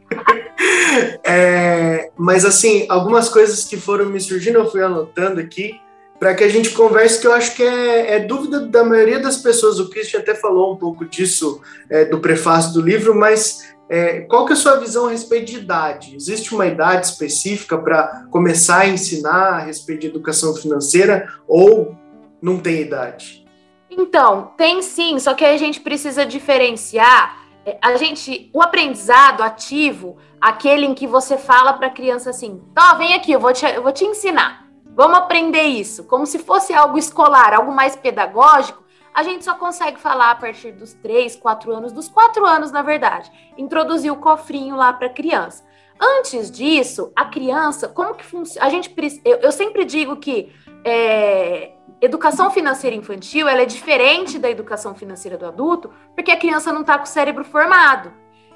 [1.24, 5.80] É, mas assim, algumas coisas que foram me surgindo, eu fui anotando aqui
[6.18, 9.38] para que a gente converse, que eu acho que é, é, dúvida da maioria das
[9.38, 9.80] pessoas.
[9.80, 11.60] O Christian até falou um pouco disso
[11.90, 15.52] é, do prefácio do livro, mas é, qual que é a sua visão a respeito
[15.52, 16.16] de idade?
[16.16, 21.94] Existe uma idade específica para começar a ensinar a respeito de educação financeira ou
[22.40, 23.44] não tem idade?
[23.90, 30.16] Então, tem sim, só que a gente precisa diferenciar é, a gente, o aprendizado ativo,
[30.40, 33.66] aquele em que você fala para a criança assim, ó, vem aqui, eu vou, te,
[33.66, 34.68] eu vou te ensinar.
[34.96, 38.81] Vamos aprender isso, como se fosse algo escolar, algo mais pedagógico
[39.14, 42.82] a gente só consegue falar a partir dos 3, 4 anos, dos 4 anos, na
[42.82, 45.64] verdade, introduzir o cofrinho lá para a criança.
[46.00, 48.66] Antes disso, a criança, como que funciona?
[48.66, 48.92] A gente,
[49.24, 50.52] eu, eu sempre digo que
[50.84, 56.72] é, educação financeira infantil ela é diferente da educação financeira do adulto, porque a criança
[56.72, 58.12] não está com o cérebro formado.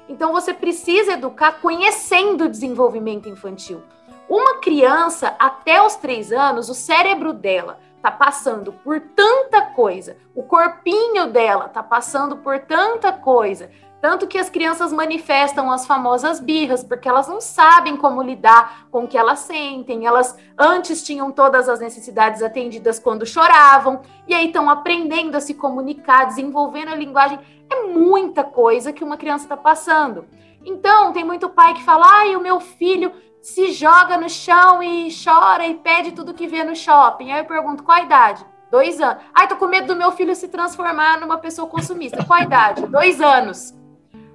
[0.09, 3.81] Então você precisa educar conhecendo o desenvolvimento infantil.
[4.29, 10.41] Uma criança até os três anos, o cérebro dela tá passando por tanta coisa, o
[10.41, 16.85] corpinho dela tá passando por tanta coisa, tanto que as crianças manifestam as famosas birras,
[16.85, 20.05] porque elas não sabem como lidar com o que elas sentem.
[20.05, 25.55] Elas antes tinham todas as necessidades atendidas quando choravam, e aí estão aprendendo a se
[25.55, 27.39] comunicar, desenvolvendo a linguagem.
[27.69, 30.25] É muita coisa que uma criança está passando.
[30.63, 33.11] Então, tem muito pai que fala: ai, o meu filho
[33.47, 37.31] se joga no chão e chora e pede tudo que vê no shopping.
[37.31, 38.45] Aí eu pergunto, qual a idade?
[38.69, 39.23] Dois anos.
[39.33, 42.25] Ai, tô com medo do meu filho se transformar numa pessoa consumista.
[42.25, 42.85] Qual a idade?
[42.87, 43.73] Dois anos.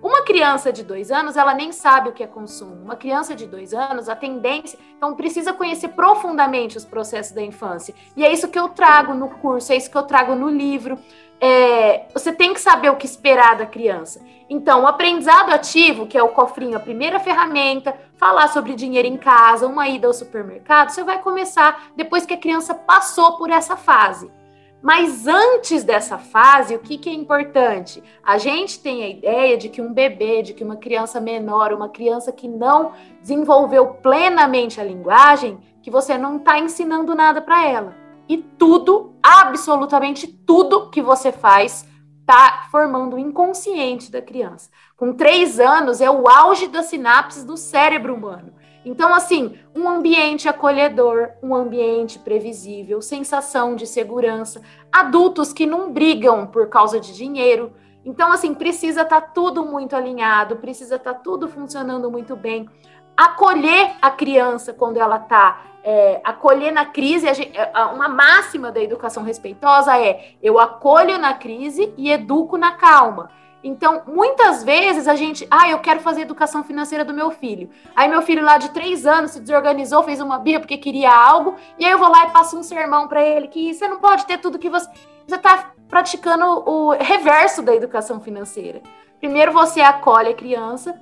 [0.03, 2.75] Uma criança de dois anos, ela nem sabe o que é consumo.
[2.83, 4.79] Uma criança de dois anos, a tendência.
[4.97, 7.95] Então, precisa conhecer profundamente os processos da infância.
[8.17, 10.99] E é isso que eu trago no curso, é isso que eu trago no livro
[11.45, 14.25] é, você tem que saber o que esperar da criança.
[14.49, 19.17] Então, o aprendizado ativo, que é o cofrinho, a primeira ferramenta, falar sobre dinheiro em
[19.17, 23.77] casa, uma ida ao supermercado, você vai começar depois que a criança passou por essa
[23.77, 24.31] fase.
[24.81, 28.01] Mas antes dessa fase, o que, que é importante?
[28.23, 31.89] A gente tem a ideia de que um bebê, de que uma criança menor, uma
[31.89, 37.97] criança que não desenvolveu plenamente a linguagem, que você não está ensinando nada para ela.
[38.29, 41.87] E tudo, absolutamente tudo que você faz
[42.21, 44.71] está formando o inconsciente da criança.
[44.97, 48.53] Com três anos é o auge das sinapses do cérebro humano.
[48.85, 54.61] Então, assim, um ambiente acolhedor, um ambiente previsível, sensação de segurança,
[54.91, 57.73] adultos que não brigam por causa de dinheiro.
[58.05, 62.69] Então, assim, precisa estar tá tudo muito alinhado, precisa estar tá tudo funcionando muito bem.
[63.17, 67.27] Acolher a criança quando ela está é, acolher na crise,
[67.95, 73.31] uma máxima da educação respeitosa é eu acolho na crise e educo na calma.
[73.65, 77.71] Então, muitas vezes a gente, ah, eu quero fazer educação financeira do meu filho.
[77.95, 81.55] Aí meu filho lá de três anos se desorganizou, fez uma birra porque queria algo,
[81.79, 84.27] e aí eu vou lá e passo um sermão para ele que você não pode
[84.27, 84.89] ter tudo que você.
[85.27, 88.83] Você está praticando o reverso da educação financeira.
[89.21, 91.01] Primeiro você acolhe a criança,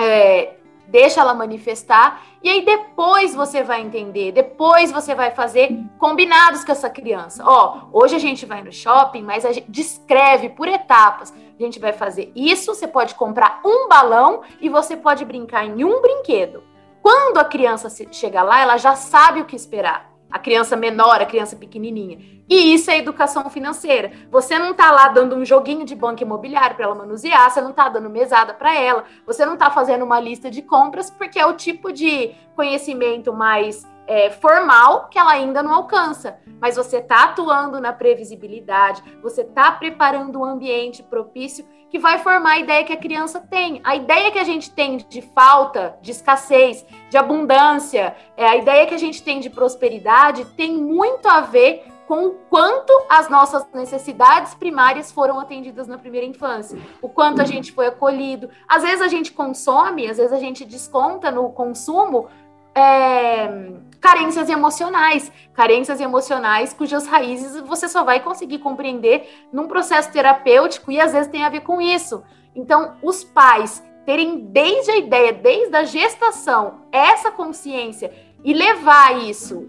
[0.00, 0.54] é,
[0.90, 6.72] deixa ela manifestar, e aí depois você vai entender, depois você vai fazer combinados com
[6.72, 7.44] essa criança.
[7.46, 11.32] Ó, hoje a gente vai no shopping, mas a gente descreve por etapas.
[11.32, 15.84] A gente vai fazer isso, você pode comprar um balão e você pode brincar em
[15.84, 16.62] um brinquedo.
[17.02, 21.26] Quando a criança chega lá, ela já sabe o que esperar a criança menor, a
[21.26, 22.18] criança pequenininha.
[22.48, 24.10] E isso é educação financeira.
[24.30, 27.70] Você não está lá dando um joguinho de banco imobiliário para ela manusear, você não
[27.70, 31.46] está dando mesada para ela, você não está fazendo uma lista de compras, porque é
[31.46, 36.38] o tipo de conhecimento mais é, formal que ela ainda não alcança.
[36.60, 42.52] Mas você está atuando na previsibilidade, você está preparando um ambiente propício que vai formar
[42.52, 43.80] a ideia que a criança tem.
[43.82, 48.86] A ideia que a gente tem de falta, de escassez, de abundância, é, a ideia
[48.86, 53.64] que a gente tem de prosperidade tem muito a ver com o quanto as nossas
[53.72, 58.50] necessidades primárias foram atendidas na primeira infância, o quanto a gente foi acolhido.
[58.68, 62.28] Às vezes a gente consome, às vezes a gente desconta no consumo
[62.74, 70.90] é, carências emocionais, carências emocionais cujas raízes você só vai conseguir compreender num processo terapêutico
[70.90, 72.22] e às vezes tem a ver com isso.
[72.54, 78.12] Então, os pais terem desde a ideia, desde a gestação, essa consciência
[78.42, 79.68] e levar isso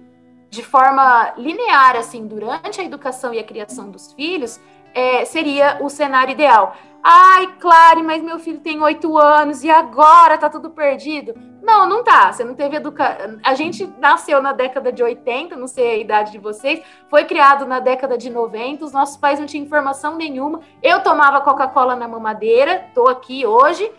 [0.50, 4.60] de forma linear, assim, durante a educação e a criação dos filhos,
[4.94, 6.76] é, seria o cenário ideal.
[7.02, 11.34] Ai, Clare, mas meu filho tem oito anos e agora tá tudo perdido.
[11.62, 12.32] Não, não tá.
[12.32, 13.40] Você não teve educação.
[13.44, 17.66] A gente nasceu na década de 80, não sei a idade de vocês, foi criado
[17.66, 20.62] na década de 90, os nossos pais não tinham informação nenhuma.
[20.82, 23.92] Eu tomava Coca-Cola na mamadeira, tô aqui hoje.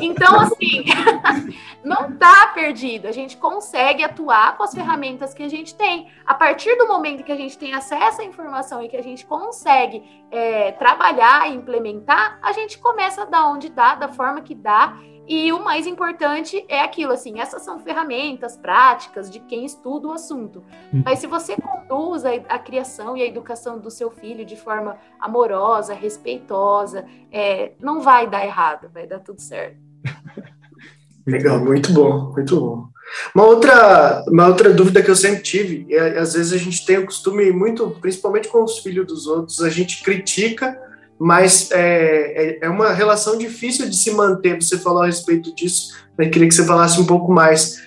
[0.00, 0.84] Então, assim,
[1.84, 3.06] não tá perdido.
[3.06, 6.08] A gente consegue atuar com as ferramentas que a gente tem.
[6.24, 9.26] A partir do momento que a gente tem acesso à informação e que a gente
[9.26, 14.96] consegue é, trabalhar e implementar, a gente começa da onde dá, da forma que dá
[15.30, 20.12] e o mais importante é aquilo, assim, essas são ferramentas práticas de quem estuda o
[20.12, 20.64] assunto.
[20.92, 21.04] Hum.
[21.04, 24.96] Mas se você conduz a, a, criação e a educação do seu filho de forma
[25.20, 29.76] amorosa, respeitosa, é, não vai dar errado, vai dar tudo certo.
[31.24, 32.88] Legal, muito bom, muito bom.
[33.32, 36.98] Uma outra, uma outra dúvida que eu sempre tive, e às vezes a gente tem
[36.98, 40.76] o costume muito, principalmente com os filhos dos outros, a gente critica
[41.20, 44.54] mas é, é, é uma relação difícil de se manter.
[44.54, 47.78] Você falou a respeito disso, eu queria que você falasse um pouco mais.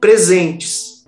[0.00, 1.06] Presentes.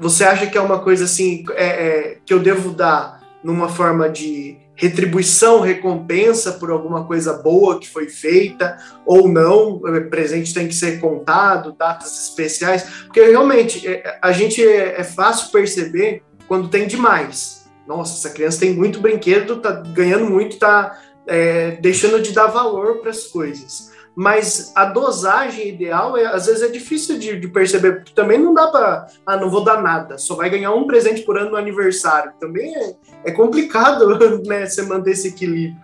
[0.00, 4.08] Você acha que é uma coisa assim é, é, que eu devo dar numa forma
[4.08, 9.80] de retribuição, recompensa por alguma coisa boa que foi feita ou não?
[9.86, 15.52] É, presente tem que ser contado, datas especiais, porque realmente é, a gente é fácil
[15.52, 21.72] perceber quando tem demais nossa, essa criança tem muito brinquedo, tá ganhando muito, tá é,
[21.72, 23.92] deixando de dar valor para as coisas.
[24.16, 28.54] Mas a dosagem ideal, é, às vezes, é difícil de, de perceber, porque também não
[28.54, 31.56] dá para, ah, não vou dar nada, só vai ganhar um presente por ano no
[31.56, 32.32] aniversário.
[32.38, 35.82] Também é, é complicado, né, você manter esse equilíbrio.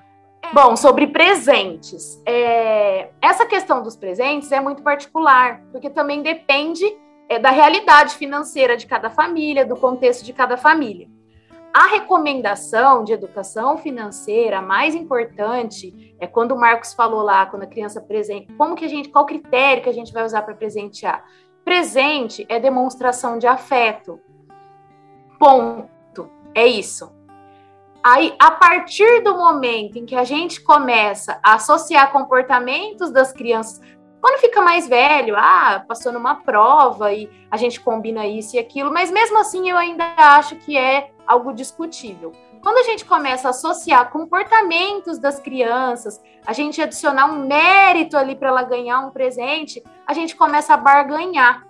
[0.53, 2.21] Bom, sobre presentes.
[2.27, 3.09] É...
[3.21, 6.85] Essa questão dos presentes é muito particular, porque também depende
[7.29, 11.09] é, da realidade financeira de cada família, do contexto de cada família.
[11.73, 17.67] A recomendação de educação financeira mais importante é quando o Marcos falou lá, quando a
[17.67, 21.25] criança presente, como que a gente, qual critério que a gente vai usar para presentear?
[21.65, 24.19] Presente é demonstração de afeto.
[25.39, 26.29] Ponto.
[26.53, 27.13] É isso.
[28.03, 33.81] Aí, a partir do momento em que a gente começa a associar comportamentos das crianças,
[34.21, 38.93] quando fica mais velho, ah, passou numa prova e a gente combina isso e aquilo,
[38.93, 42.33] mas mesmo assim eu ainda acho que é algo discutível.
[42.63, 48.37] Quando a gente começa a associar comportamentos das crianças, a gente adicionar um mérito ali
[48.37, 51.67] para ela ganhar um presente, a gente começa a barganhar.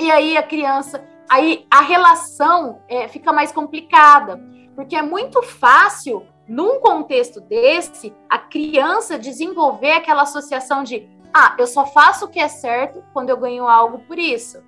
[0.00, 4.40] E aí a criança, aí a relação é, fica mais complicada,
[4.74, 11.08] porque é muito fácil, num contexto desse, a criança desenvolver aquela associação de
[11.38, 14.64] ah, eu só faço o que é certo quando eu ganho algo por isso.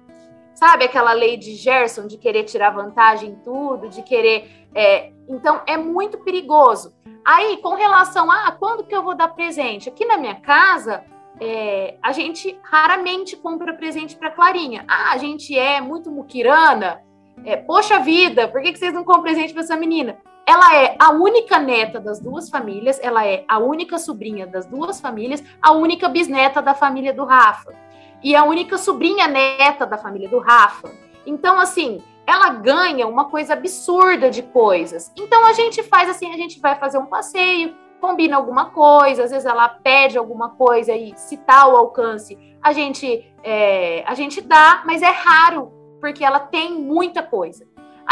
[0.55, 4.69] Sabe aquela lei de Gerson de querer tirar vantagem em tudo, de querer.
[4.75, 5.11] É...
[5.27, 6.95] Então é muito perigoso.
[7.25, 9.89] Aí, com relação a ah, quando que eu vou dar presente?
[9.89, 11.05] Aqui na minha casa,
[11.41, 14.85] é, a gente raramente compra presente para Clarinha.
[14.87, 17.03] Ah, a gente é muito muquirana.
[17.47, 20.19] É, Poxa vida, por que, que vocês não compram presente para essa menina?
[20.49, 24.99] Ela é a única neta das duas famílias, ela é a única sobrinha das duas
[24.99, 27.75] famílias, a única bisneta da família do Rafa
[28.23, 30.91] e a única sobrinha neta da família do Rafa.
[31.27, 35.13] Então, assim, ela ganha uma coisa absurda de coisas.
[35.19, 39.31] Então, a gente faz assim: a gente vai fazer um passeio, combina alguma coisa, às
[39.31, 44.83] vezes ela pede alguma coisa e se tal alcance, a gente, é, a gente dá,
[44.87, 45.71] mas é raro,
[46.01, 47.68] porque ela tem muita coisa.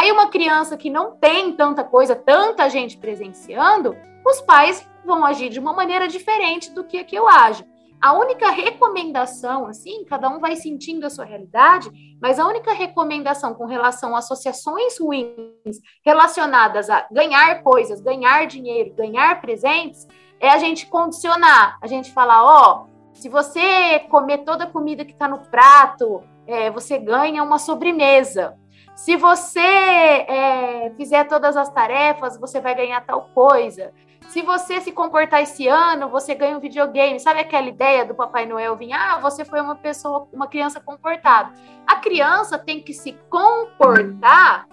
[0.07, 5.49] Aí, uma criança que não tem tanta coisa, tanta gente presenciando, os pais vão agir
[5.49, 7.65] de uma maneira diferente do que, que eu ajo.
[8.01, 11.91] A única recomendação, assim, cada um vai sentindo a sua realidade,
[12.23, 18.95] mas a única recomendação com relação a associações ruins relacionadas a ganhar coisas, ganhar dinheiro,
[18.95, 20.07] ganhar presentes,
[20.39, 25.05] é a gente condicionar, a gente falar, ó, oh, se você comer toda a comida
[25.05, 28.57] que está no prato, é, você ganha uma sobremesa.
[28.97, 33.93] Se você é, fizer todas as tarefas, você vai ganhar tal coisa
[34.29, 37.19] se você se comportar esse ano, você ganha um videogame.
[37.21, 41.53] Sabe aquela ideia do Papai Noel vir, ah, você foi uma pessoa, uma criança comportada.
[41.87, 44.67] A criança tem que se comportar,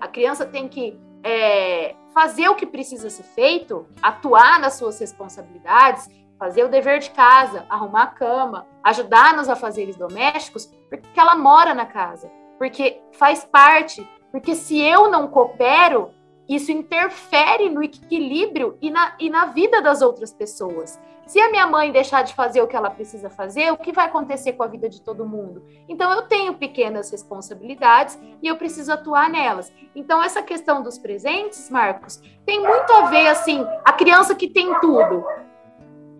[0.00, 6.08] a criança tem que é, fazer o que precisa ser feito, atuar nas suas responsabilidades,
[6.38, 11.72] fazer o dever de casa, arrumar a cama, ajudar nos afazeres domésticos, porque ela mora
[11.72, 16.10] na casa, porque faz parte, porque se eu não coopero,
[16.48, 20.98] isso interfere no equilíbrio e na, e na vida das outras pessoas.
[21.26, 24.06] Se a minha mãe deixar de fazer o que ela precisa fazer, o que vai
[24.06, 25.64] acontecer com a vida de todo mundo?
[25.88, 29.72] Então, eu tenho pequenas responsabilidades e eu preciso atuar nelas.
[29.92, 34.72] Então, essa questão dos presentes, Marcos, tem muito a ver, assim, a criança que tem
[34.78, 35.24] tudo.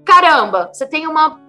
[0.04, 1.40] Caramba, você tem uma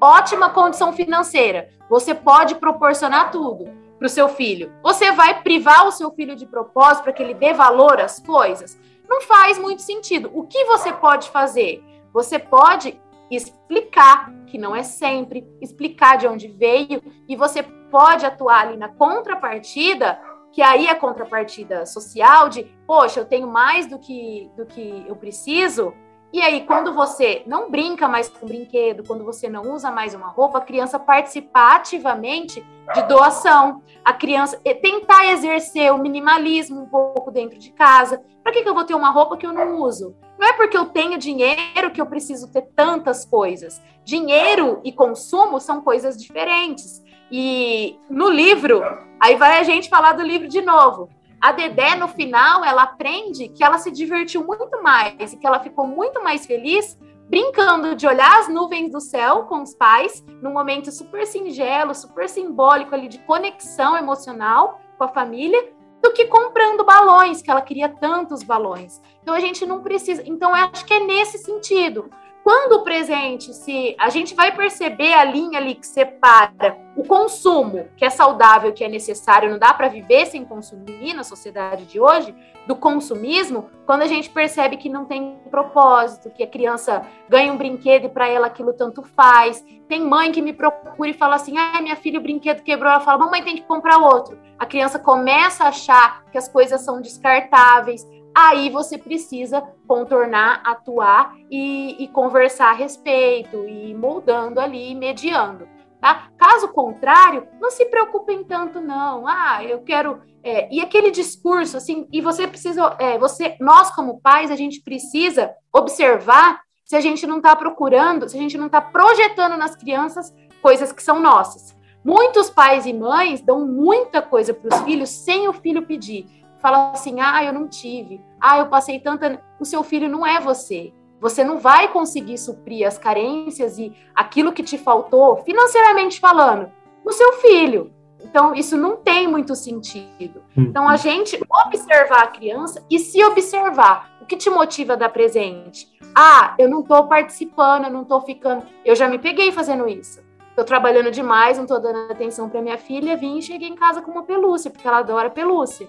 [0.00, 4.72] ótima condição financeira, você pode proporcionar tudo para o seu filho.
[4.82, 8.76] Você vai privar o seu filho de propósito para que ele dê valor às coisas?
[9.08, 10.28] Não faz muito sentido.
[10.34, 11.80] O que você pode fazer?
[12.12, 13.00] Você pode
[13.30, 18.88] explicar, que não é sempre, explicar de onde veio, e você pode atuar ali na
[18.88, 25.04] contrapartida, que aí é contrapartida social de, poxa, eu tenho mais do que, do que
[25.06, 25.94] eu preciso,
[26.32, 30.28] e aí, quando você não brinca mais com brinquedo, quando você não usa mais uma
[30.28, 32.64] roupa, a criança participa ativamente
[32.94, 33.82] de doação.
[34.02, 38.22] A criança tentar exercer o minimalismo um pouco dentro de casa.
[38.42, 40.16] Para que, que eu vou ter uma roupa que eu não uso?
[40.38, 43.82] Não é porque eu tenho dinheiro que eu preciso ter tantas coisas.
[44.02, 47.02] Dinheiro e consumo são coisas diferentes.
[47.30, 48.82] E no livro,
[49.20, 51.10] aí vai a gente falar do livro de novo.
[51.42, 55.58] A Dedé, no final, ela aprende que ela se divertiu muito mais e que ela
[55.58, 56.96] ficou muito mais feliz
[57.28, 62.28] brincando de olhar as nuvens do céu com os pais, num momento super singelo, super
[62.28, 67.88] simbólico ali de conexão emocional com a família, do que comprando balões, que ela queria
[67.88, 69.00] tantos balões.
[69.20, 70.22] Então a gente não precisa.
[70.24, 72.08] Então eu acho que é nesse sentido.
[72.42, 77.88] Quando o presente, se a gente vai perceber a linha ali que separa o consumo,
[77.96, 82.00] que é saudável, que é necessário, não dá para viver sem consumir na sociedade de
[82.00, 82.34] hoje,
[82.66, 87.56] do consumismo, quando a gente percebe que não tem propósito, que a criança ganha um
[87.56, 89.64] brinquedo e para ela aquilo tanto faz.
[89.88, 92.90] Tem mãe que me procura e fala assim: "Ah, minha filha o brinquedo quebrou".
[92.90, 94.38] Ela fala: "Mamãe tem que comprar outro".
[94.58, 101.34] A criança começa a achar que as coisas são descartáveis, aí você precisa contornar, atuar
[101.50, 105.68] e, e, conversar a respeito, e moldando ali, mediando.
[106.00, 106.28] Tá?
[106.36, 109.26] Caso contrário, não se preocupem tanto, não.
[109.26, 110.20] Ah, eu quero.
[110.42, 114.82] É, e aquele discurso, assim, e você precisa, é, você, nós como pais, a gente
[114.82, 119.76] precisa observar se a gente não está procurando, se a gente não está projetando nas
[119.76, 121.76] crianças coisas que são nossas.
[122.04, 126.92] Muitos pais e mães dão muita coisa para os filhos sem o filho pedir fala
[126.92, 129.42] assim: ah, eu não tive, ah, eu passei tanta.
[129.60, 130.92] O seu filho não é você.
[131.20, 136.70] Você não vai conseguir suprir as carências e aquilo que te faltou, financeiramente falando,
[137.04, 137.92] no seu filho.
[138.24, 140.42] Então, isso não tem muito sentido.
[140.56, 140.62] Hum.
[140.62, 144.10] Então, a gente observar a criança e se observar.
[144.20, 145.88] O que te motiva a dar presente?
[146.14, 148.64] Ah, eu não estou participando, eu não estou ficando.
[148.84, 150.20] Eu já me peguei fazendo isso.
[150.48, 153.16] Estou trabalhando demais, não estou dando atenção para minha filha.
[153.16, 155.88] Vim e cheguei em casa com uma pelúcia, porque ela adora pelúcia.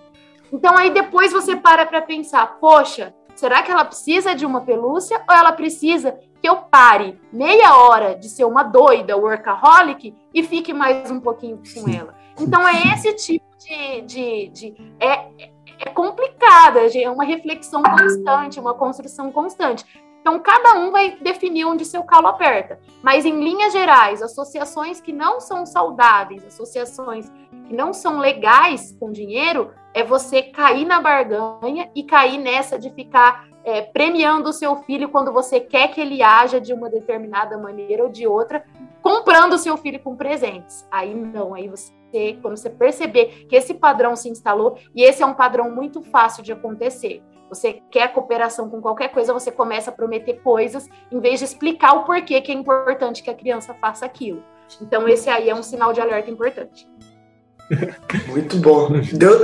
[0.54, 5.20] Então aí depois você para para pensar, poxa, será que ela precisa de uma pelúcia
[5.28, 10.72] ou ela precisa que eu pare meia hora de ser uma doida workaholic e fique
[10.72, 12.14] mais um pouquinho com ela?
[12.40, 15.28] Então é esse tipo de, de, de é,
[15.80, 19.84] é complicada, é uma reflexão constante, uma construção constante.
[20.22, 22.80] Então, cada um vai definir onde seu calo aperta.
[23.02, 27.30] Mas, em linhas gerais, associações que não são saudáveis, associações
[27.68, 32.90] que não são legais com dinheiro, é você cair na barganha e cair nessa de
[32.90, 37.58] ficar é, premiando o seu filho quando você quer que ele haja de uma determinada
[37.58, 38.66] maneira ou de outra,
[39.02, 40.86] comprando o seu filho com presentes.
[40.92, 41.94] Aí não, aí você,
[42.42, 46.44] quando você perceber que esse padrão se instalou, e esse é um padrão muito fácil
[46.44, 47.24] de acontecer.
[47.48, 51.94] Você quer cooperação com qualquer coisa, você começa a prometer coisas, em vez de explicar
[51.94, 54.44] o porquê que é importante que a criança faça aquilo.
[54.82, 56.88] Então, esse aí é um sinal de alerta importante.
[58.28, 58.90] Muito bom.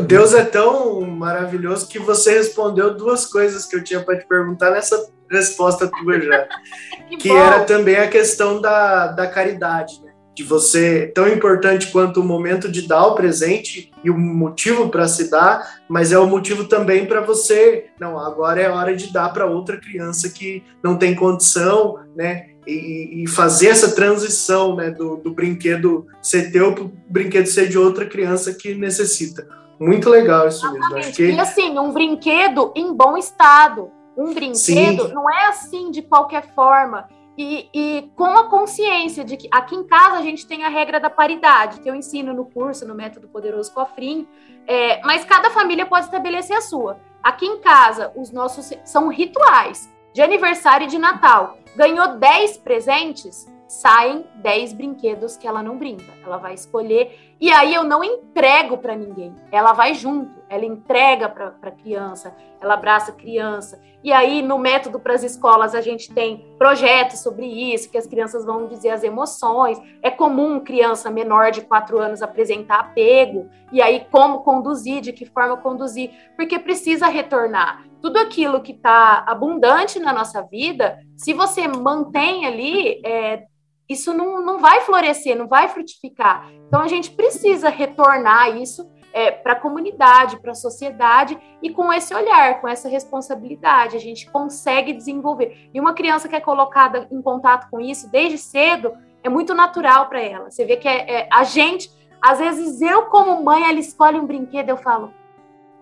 [0.06, 4.72] Deus é tão maravilhoso que você respondeu duas coisas que eu tinha para te perguntar
[4.72, 6.48] nessa resposta tua já.
[7.10, 10.10] que, que era também a questão da, da caridade, né?
[10.36, 15.06] De você, tão importante quanto o momento de dar o presente e o motivo para
[15.06, 19.34] se dar, mas é o motivo também para você, não, agora é hora de dar
[19.34, 22.52] para outra criança que não tem condição, né?
[22.70, 27.68] E, e, fazer essa transição né, do, do brinquedo ser teu para o brinquedo ser
[27.68, 29.48] de outra criança que necessita.
[29.80, 30.98] Muito legal isso mesmo.
[30.98, 31.32] Acho que...
[31.32, 33.90] E assim, um brinquedo em bom estado.
[34.18, 35.14] Um brinquedo Sim.
[35.14, 37.08] não é assim de qualquer forma.
[37.38, 41.00] E, e, com a consciência de que aqui em casa a gente tem a regra
[41.00, 44.28] da paridade, que eu ensino no curso, no Método Poderoso Cofrim,
[44.68, 47.00] é, mas cada família pode estabelecer a sua.
[47.24, 49.90] Aqui em casa, os nossos são rituais.
[50.14, 51.58] De aniversário e de Natal.
[51.76, 56.12] Ganhou 10 presentes, saem 10 brinquedos que ela não brinca.
[56.26, 59.34] Ela vai escolher e aí eu não entrego para ninguém.
[59.52, 63.80] Ela vai junto, ela entrega para a criança, ela abraça a criança.
[64.04, 68.08] E aí no método para as escolas a gente tem projetos sobre isso, que as
[68.08, 69.80] crianças vão dizer as emoções.
[70.02, 73.50] É comum criança menor de 4 anos apresentar apego.
[73.72, 77.84] E aí como conduzir, de que forma conduzir, porque precisa retornar.
[78.02, 83.44] Tudo aquilo que está abundante na nossa vida, se você mantém ali, é,
[83.90, 86.50] isso não, não vai florescer, não vai frutificar.
[86.68, 91.92] Então a gente precisa retornar isso é, para a comunidade, para a sociedade e com
[91.92, 95.70] esse olhar, com essa responsabilidade, a gente consegue desenvolver.
[95.74, 98.94] E uma criança que é colocada em contato com isso desde cedo
[99.24, 100.50] é muito natural para ela.
[100.50, 101.92] Você vê que é, é, a gente,
[102.22, 105.14] às vezes eu como mãe, ela escolhe um brinquedo, eu falo,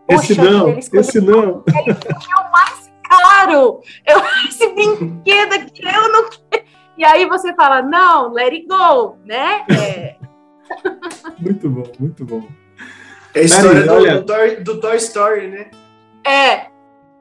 [0.10, 1.64] esse não, esse não.
[1.68, 3.82] Ele é o mais caro.
[4.06, 6.66] Eu, esse brinquedo aqui eu não quero.
[6.98, 9.64] E aí você fala, não, let it go, né?
[9.70, 10.16] É...
[11.40, 12.48] muito bom, muito bom.
[13.36, 14.20] É a história do, olha...
[14.20, 15.70] do, Toy, do Toy Story, né?
[16.26, 16.68] É.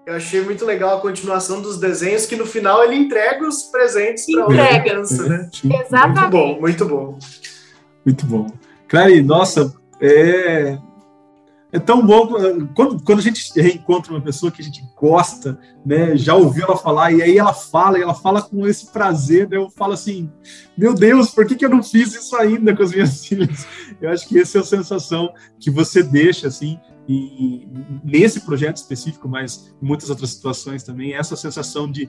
[0.06, 4.24] Eu achei muito legal a continuação dos desenhos, que no final ele entrega os presentes
[4.24, 5.50] para outra criança, né?
[5.52, 6.20] Exatamente.
[6.20, 7.18] Muito bom, muito bom.
[8.04, 8.46] Muito bom.
[8.88, 10.78] Clary, nossa, é,
[11.76, 12.28] é tão bom
[12.74, 16.16] quando, quando a gente reencontra uma pessoa que a gente gosta, né?
[16.16, 19.48] Já ouviu ela falar e aí ela fala e ela fala com esse prazer.
[19.48, 20.32] Né, eu falo assim,
[20.76, 23.66] meu Deus, por que, que eu não fiz isso ainda com as minhas filhas?
[24.00, 27.68] Eu acho que essa é a sensação que você deixa assim e
[28.02, 32.08] nesse projeto específico, mas em muitas outras situações também, essa sensação de,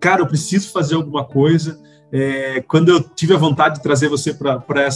[0.00, 1.80] cara, eu preciso fazer alguma coisa.
[2.14, 4.86] É, quando eu tive a vontade de trazer você para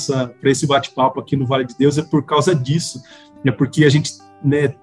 [0.45, 3.01] esse bate-papo aqui no Vale de Deus, é por causa disso,
[3.45, 4.13] é porque a gente
[4.43, 4.75] né,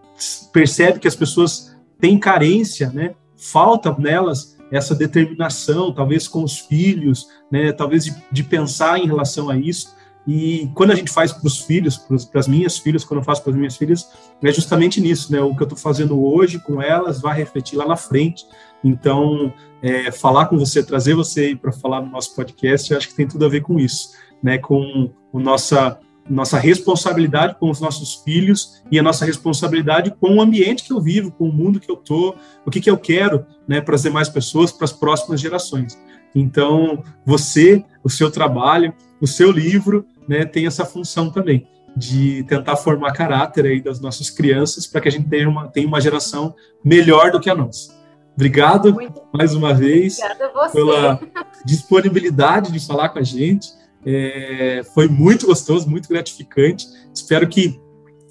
[0.51, 7.27] percebe que as pessoas têm carência, né, falta nelas essa determinação, talvez com os filhos,
[7.51, 9.95] né, talvez de, de pensar em relação a isso.
[10.25, 13.43] E quando a gente faz para os filhos, para as minhas filhas, quando eu faço
[13.43, 14.09] para as minhas filhas,
[14.41, 15.41] é justamente nisso, né?
[15.41, 18.45] O que eu estou fazendo hoje com elas vai refletir lá na frente.
[18.83, 23.15] Então, é, falar com você, trazer você para falar no nosso podcast, eu acho que
[23.15, 24.57] tem tudo a ver com isso, né?
[24.57, 25.99] Com o nossa
[26.29, 31.01] nossa responsabilidade com os nossos filhos e a nossa responsabilidade com o ambiente que eu
[31.01, 34.03] vivo, com o mundo que eu tô, o que, que eu quero, né, para as
[34.03, 35.99] demais pessoas, para as próximas gerações.
[36.33, 42.75] Então, você, o seu trabalho, o seu livro, né, tem essa função também de tentar
[42.75, 46.55] formar caráter aí das nossas crianças para que a gente tenha uma, tenha uma geração
[46.83, 47.93] melhor do que a nossa.
[48.35, 50.17] Obrigado Muito mais uma vez
[50.71, 51.19] pela
[51.63, 53.71] disponibilidade de falar com a gente.
[54.05, 56.87] É, foi muito gostoso, muito gratificante.
[57.13, 57.79] Espero que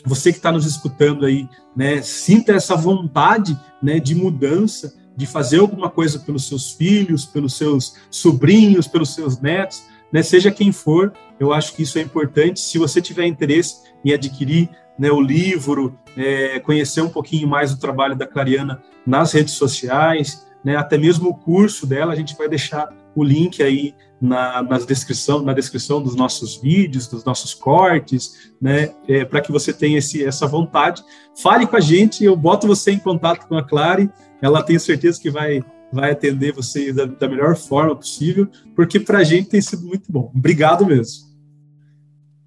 [0.05, 5.61] você que está nos escutando aí, né, sinta essa vontade, né, de mudança, de fazer
[5.61, 11.13] alguma coisa pelos seus filhos, pelos seus sobrinhos, pelos seus netos, né, seja quem for.
[11.39, 12.61] Eu acho que isso é importante.
[12.61, 14.69] Se você tiver interesse em adquirir
[14.99, 20.47] né, o livro, é, conhecer um pouquinho mais do trabalho da Clariana nas redes sociais,
[20.65, 24.79] né, até mesmo o curso dela, a gente vai deixar o link aí na, na,
[24.79, 29.99] descrição, na descrição dos nossos vídeos, dos nossos cortes, né, é, para que você tenha
[29.99, 31.03] esse, essa vontade.
[31.43, 34.09] Fale com a gente, eu boto você em contato com a Clary,
[34.41, 35.61] ela tem certeza que vai,
[35.93, 40.11] vai atender você da, da melhor forma possível, porque para a gente tem sido muito
[40.11, 40.31] bom.
[40.33, 41.33] Obrigado mesmo.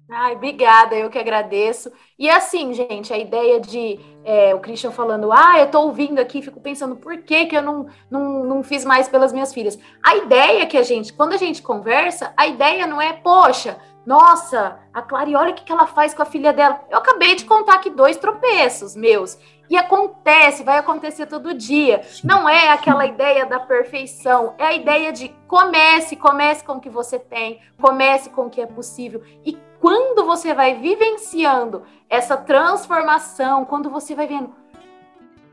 [0.08, 1.90] Ai, obrigada, eu que agradeço.
[2.18, 6.40] E assim, gente, a ideia de é, o Christian falando, ah, eu tô ouvindo aqui,
[6.40, 9.78] fico pensando, por que, que eu não, não, não fiz mais pelas minhas filhas?
[10.02, 14.78] A ideia que a gente, quando a gente conversa, a ideia não é, poxa, nossa,
[14.94, 16.80] a Clary, olha o que, que ela faz com a filha dela.
[16.88, 19.36] Eu acabei de contar aqui dois tropeços meus.
[19.68, 22.02] E acontece, vai acontecer todo dia.
[22.22, 26.88] Não é aquela ideia da perfeição, é a ideia de comece, comece com o que
[26.88, 29.22] você tem, comece com o que é possível.
[29.44, 34.54] E quando você vai vivenciando essa transformação, quando você vai vendo,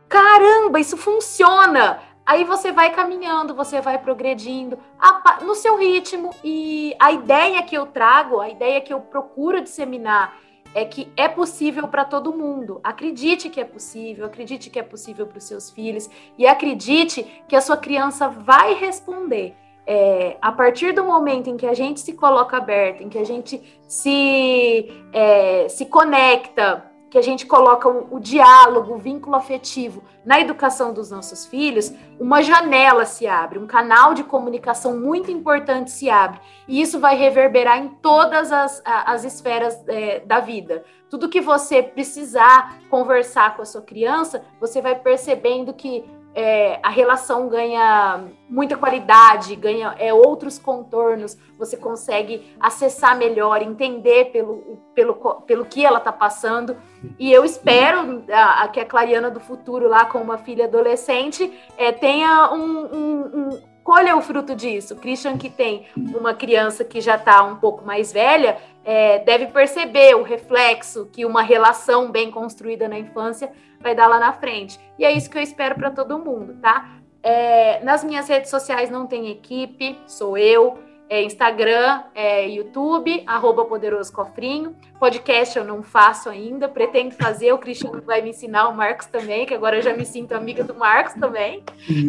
[0.08, 2.00] caramba, isso funciona.
[2.26, 4.80] Aí você vai caminhando, você vai progredindo
[5.42, 6.30] no seu ritmo.
[6.44, 10.38] E a ideia que eu trago, a ideia que eu procuro disseminar
[10.74, 12.80] é que é possível para todo mundo.
[12.84, 17.56] Acredite que é possível, acredite que é possível para os seus filhos e acredite que
[17.56, 19.56] a sua criança vai responder.
[19.86, 23.26] É, a partir do momento em que a gente se coloca aberto, em que a
[23.26, 30.04] gente se, é, se conecta que a gente coloca o, o, diálogo, o vínculo afetivo
[30.26, 35.92] na educação dos nossos filhos, uma janela se abre, um canal de comunicação muito importante
[35.92, 36.40] se abre.
[36.68, 40.84] E isso vai reverberar em todas as, as esferas é, da vida.
[41.08, 46.04] Tudo que você precisar conversar com a sua criança, você vai percebendo que
[46.36, 54.26] é, a relação ganha muita qualidade, ganha é, outros contornos, você consegue acessar melhor, entender
[54.32, 56.76] pelo, pelo, pelo que ela está passando.
[57.20, 61.52] E eu espero a, a, que a Clariana do futuro, lá com uma filha adolescente,
[61.78, 64.96] é, tenha um, um, um colha o fruto disso.
[64.96, 70.16] Christian, que tem uma criança que já está um pouco mais velha, é, deve perceber
[70.16, 73.52] o reflexo que uma relação bem construída na infância
[73.84, 74.80] vai dar lá na frente.
[74.98, 76.98] E é isso que eu espero para todo mundo, tá?
[77.22, 80.80] É, nas minhas redes sociais não tem equipe, sou eu.
[81.10, 84.76] É Instagram, é YouTube, arroba Poderoso Cofrinho.
[84.98, 89.46] Podcast eu não faço ainda, pretendo fazer, o Cristiano vai me ensinar, o Marcos também,
[89.46, 91.64] que agora eu já me sinto amiga do Marcos também.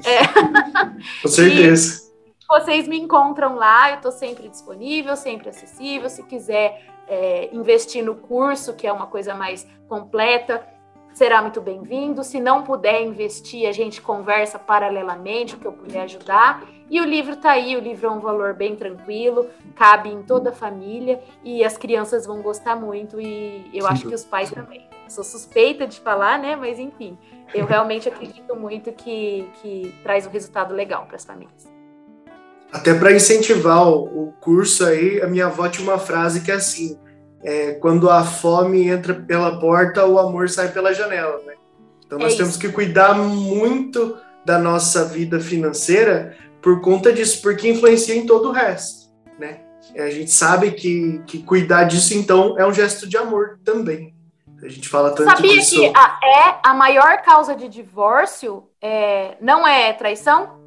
[0.07, 1.21] É.
[1.21, 2.11] Com certeza.
[2.41, 6.09] E vocês me encontram lá, eu estou sempre disponível, sempre acessível.
[6.09, 10.67] Se quiser é, investir no curso, que é uma coisa mais completa,
[11.15, 12.23] será muito bem-vindo.
[12.23, 16.62] Se não puder investir, a gente conversa paralelamente, o que eu puder ajudar.
[16.91, 20.51] E o livro está aí, o livro é um valor bem tranquilo, cabe em toda
[20.51, 23.93] a família e as crianças vão gostar muito e eu Sim.
[23.93, 24.86] acho que os pais também.
[25.09, 26.57] sou suspeita de falar, né?
[26.57, 27.16] Mas enfim,
[27.55, 31.73] eu realmente acredito muito que, que traz um resultado legal para as famílias.
[32.70, 36.99] Até para incentivar o, curso aí, a minha avó tinha uma frase que é assim:
[37.45, 41.55] é, quando a fome entra pela porta, o amor sai pela janela, né?
[42.07, 47.69] Então nós é temos que cuidar muito da nossa vida financeira por conta disso, porque
[47.69, 49.61] influencia em todo o resto, né?
[49.97, 54.15] A gente sabe que, que cuidar disso, então, é um gesto de amor também.
[54.62, 55.79] A gente fala tanto Sabia disso.
[55.79, 60.59] que a, é a maior causa de divórcio é, não é traição?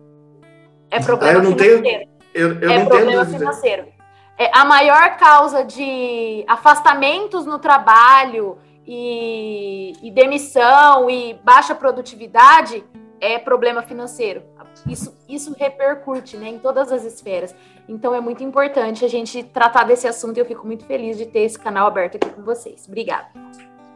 [0.91, 1.82] É problema ah, eu não financeiro.
[1.82, 3.97] Tenho, eu, eu é não problema tenho financeiro.
[4.38, 12.84] É, a maior causa de afastamentos no trabalho e, e demissão e baixa produtividade
[13.20, 14.44] é problema financeiro.
[14.88, 17.56] Isso, isso repercute né, em todas as esferas.
[17.90, 21.26] Então é muito importante a gente tratar desse assunto e eu fico muito feliz de
[21.26, 22.86] ter esse canal aberto aqui com vocês.
[22.88, 23.28] Obrigada.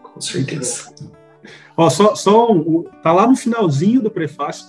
[0.01, 0.93] Com certeza.
[1.77, 2.47] Ó, só, só
[3.03, 4.65] tá lá no finalzinho do prefácio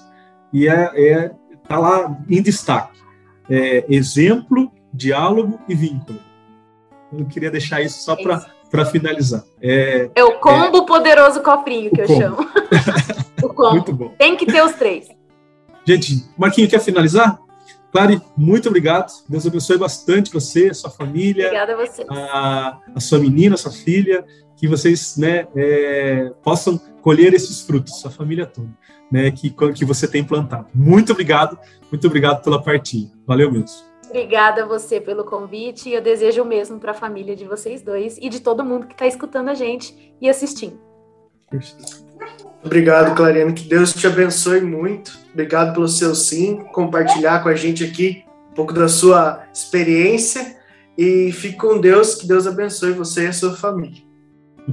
[0.53, 1.31] e é, é
[1.66, 3.01] tá lá em destaque.
[3.49, 6.19] É, exemplo, diálogo e vínculo.
[7.12, 9.44] Eu queria deixar isso só para finalizar.
[9.60, 12.20] É, é, o combo é, poderoso cofrinho que eu combo.
[12.20, 12.36] chamo.
[13.43, 13.70] o combo.
[13.73, 14.14] Muito bom.
[14.19, 15.09] Tem que ter os três.
[15.85, 17.39] Gente, Marquinho, quer finalizar?
[17.93, 19.12] Clare, muito obrigado.
[19.28, 21.47] Deus abençoe bastante você, a sua família.
[21.47, 22.06] Obrigada a você.
[22.09, 24.24] A, a sua menina, a sua filha.
[24.56, 28.69] Que vocês né, é, possam colher esses frutos, sua família toda,
[29.10, 30.69] né, que, que você tem plantado.
[30.73, 31.59] Muito obrigado,
[31.90, 33.10] muito obrigado pela partilha.
[33.27, 33.91] Valeu mesmo.
[34.12, 37.80] Obrigada a você pelo convite e eu desejo o mesmo para a família de vocês
[37.80, 40.78] dois e de todo mundo que está escutando a gente e assistindo.
[42.62, 43.55] Obrigado, Clariane.
[43.55, 45.18] Que Deus te abençoe muito.
[45.32, 50.59] Obrigado pelo seu sim, compartilhar com a gente aqui um pouco da sua experiência.
[50.97, 52.14] E fique com Deus.
[52.14, 54.02] Que Deus abençoe você e a sua família.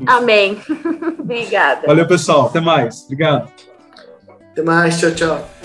[0.06, 0.60] Amém.
[1.18, 1.88] Obrigada.
[1.88, 2.48] Valeu, pessoal.
[2.48, 3.04] Até mais.
[3.06, 3.50] Obrigado.
[4.52, 5.00] Até mais.
[5.00, 5.59] Tchau, tchau.